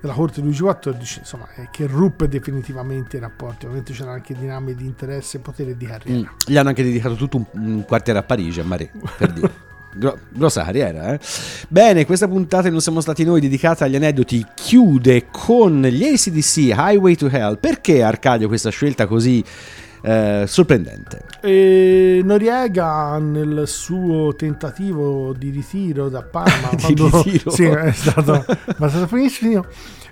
della 0.06 0.14
corte 0.18 0.41
di 0.41 0.47
Luigi 0.47 0.64
XIV 0.64 1.18
insomma, 1.20 1.47
eh, 1.56 1.68
che 1.72 1.88
ruppe 1.88 2.28
definitivamente 2.28 3.18
i 3.18 3.20
rapporti. 3.20 3.66
Ovviamente 3.66 3.93
c'erano 3.93 4.14
anche 4.14 4.34
dinamiche 4.34 4.76
di 4.78 4.86
interesse, 4.86 5.39
potere 5.39 5.72
e 5.72 5.78
di 5.78 5.86
Mm. 5.86 5.89
carriera. 5.89 6.32
Gli 6.45 6.58
hanno 6.58 6.70
anche 6.70 6.84
dedicato 6.84 7.16
tutto 7.16 7.38
un, 7.38 7.45
un 7.53 7.86
quartiere 7.86 8.20
a 8.20 8.24
Parigi, 8.24 8.60
a 8.60 8.64
Marais, 8.64 8.89
per 9.18 9.32
dire. 9.34 9.51
Gro- 9.97 10.18
grossa 10.28 10.62
carriera, 10.66 11.14
eh? 11.14 11.20
Bene, 11.70 12.06
questa 12.06 12.28
puntata 12.28 12.70
non 12.70 12.82
siamo 12.82 12.99
stati 12.99 13.24
noi 13.24 13.39
dedicata 13.39 13.86
agli 13.86 13.95
aneddoti 13.95 14.45
chiude 14.53 15.28
con 15.32 15.82
gli 15.84 16.03
ACDC 16.03 16.58
Highway 16.76 17.16
to 17.16 17.30
Hell. 17.30 17.58
Perché 17.58 18.03
Arcadio 18.03 18.49
questa 18.49 18.72
scelta 18.72 19.08
così 19.08 19.41
eh, 20.01 20.43
sorprendente? 20.47 21.22
E 21.48 22.22
Noriega 22.24 23.20
nel 23.20 23.68
suo 23.68 24.34
tentativo 24.34 25.32
di 25.38 25.52
ritiro 25.52 26.10
da 26.10 26.24
Parma 26.24 26.70
Di 26.74 26.96
quando 26.96 27.22
ritiro? 27.22 27.52
Sì, 27.52 27.66
è 27.66 27.91
stato 27.91 28.43
abbastanza 28.66 29.06
finissimo 29.06 29.64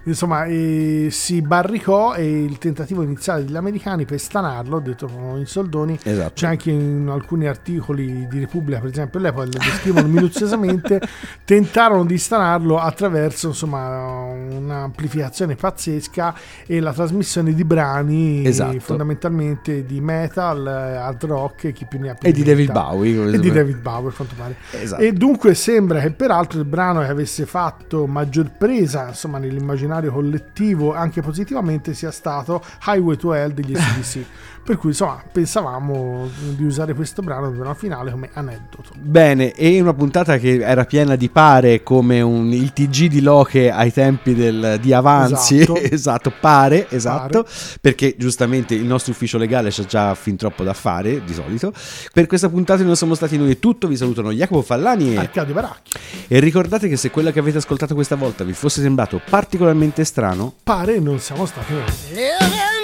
insomma 0.05 0.45
eh, 0.45 1.07
si 1.11 1.41
barricò 1.41 2.13
e 2.15 2.43
il 2.43 2.57
tentativo 2.57 3.01
iniziale 3.03 3.45
degli 3.45 3.55
americani 3.55 4.05
per 4.05 4.19
stanarlo 4.19 4.79
detto 4.79 5.09
in 5.37 5.45
soldoni 5.45 5.97
Esatto. 6.03 6.31
c'è 6.33 6.47
anche 6.47 6.71
in 6.71 7.07
alcuni 7.09 7.47
articoli 7.47 8.27
di 8.27 8.39
Repubblica 8.39 8.79
per 8.79 8.89
esempio 8.89 9.19
l'epoca 9.19 9.45
lo 9.45 9.51
descrivono 9.51 10.07
minuziosamente 10.07 10.99
tentarono 11.45 12.05
di 12.05 12.17
stanarlo 12.17 12.77
attraverso 12.79 13.47
insomma 13.47 14.23
un'amplificazione 14.67 15.55
pazzesca 15.55 16.33
e 16.65 16.79
la 16.79 16.93
trasmissione 16.93 17.53
di 17.53 17.63
brani 17.63 18.45
Esatto. 18.45 18.79
fondamentalmente 18.79 19.85
di 19.85 20.01
metal, 20.01 20.65
hard 20.67 21.23
rock 21.25 21.63
e 21.65 21.71
chi 21.73 21.85
più 21.85 21.99
ne 21.99 22.09
ha 22.09 22.13
più 22.15 22.27
E 22.27 22.31
di 22.31 22.43
David. 22.43 22.71
Bowie. 22.71 23.31
e 23.33 23.39
di 23.39 23.51
David 23.51 23.77
Bowie 23.79 24.09
a 24.09 24.13
quanto 24.13 24.35
pare 24.37 24.55
Esatto. 24.71 25.01
e 25.01 25.13
dunque 25.13 25.53
sembra 25.53 25.99
che 26.01 26.11
peraltro 26.11 26.59
il 26.59 26.65
brano 26.65 26.99
che 27.01 27.07
avesse 27.07 27.45
fatto 27.45 28.05
maggior 28.07 28.51
presa 28.57 29.07
insomma 29.09 29.37
nell'immaginario 29.37 29.91
collettivo 30.01 30.93
anche 30.93 31.21
positivamente 31.21 31.93
sia 31.93 32.11
stato 32.11 32.61
Highway 32.85 33.15
to 33.15 33.33
Hell 33.33 33.51
degli 33.51 33.75
SDC 33.75 34.25
per 34.63 34.77
cui 34.77 34.91
insomma 34.91 35.21
pensavamo 35.29 36.29
di 36.55 36.63
usare 36.63 36.93
questo 36.93 37.21
brano 37.21 37.51
per 37.51 37.59
una 37.59 37.73
finale 37.73 38.11
come 38.11 38.29
aneddoto. 38.31 38.93
Bene, 38.97 39.51
e 39.51 39.81
una 39.81 39.93
puntata 39.93 40.37
che 40.37 40.59
era 40.61 40.85
piena 40.85 41.17
di 41.17 41.29
pare 41.29 41.83
come 41.83 42.21
un, 42.21 42.51
il 42.53 42.71
TG 42.71 43.07
di 43.07 43.21
Loche 43.21 43.69
ai 43.69 43.91
tempi 43.91 44.33
del, 44.33 44.77
di 44.81 44.93
Avanzi, 44.93 45.59
Esatto. 45.59 45.79
esatto, 45.83 46.33
pare, 46.39 46.89
esatto, 46.89 47.45
perché 47.81 48.15
giustamente 48.17 48.73
il 48.73 48.85
nostro 48.85 49.11
ufficio 49.11 49.37
legale 49.37 49.69
c'ha 49.69 49.83
già 49.83 50.15
fin 50.15 50.37
troppo 50.37 50.63
da 50.63 50.73
fare, 50.73 51.23
di 51.25 51.33
solito. 51.33 51.73
Per 52.13 52.25
questa 52.25 52.47
puntata 52.47 52.83
non 52.83 52.95
siamo 52.95 53.15
stati 53.15 53.37
noi 53.37 53.51
è 53.51 53.59
tutto, 53.59 53.87
vi 53.87 53.97
salutano 53.97 54.31
Jacopo 54.31 54.61
Fallani 54.61 55.13
e, 55.13 55.17
Arcadio 55.17 55.53
Baracchi. 55.53 55.91
E 56.29 56.39
ricordate 56.39 56.87
che 56.87 56.95
se 56.95 57.11
quello 57.11 57.31
che 57.31 57.39
avete 57.39 57.57
ascoltato 57.57 57.95
questa 57.95 58.15
volta 58.15 58.45
vi 58.45 58.53
fosse 58.53 58.81
sembrato 58.81 59.21
particolarmente 59.29 59.82
strano, 60.03 60.53
pare 60.63 60.99
non 60.99 61.19
siamo 61.19 61.45
stati 61.45 61.73
noi 61.73 62.82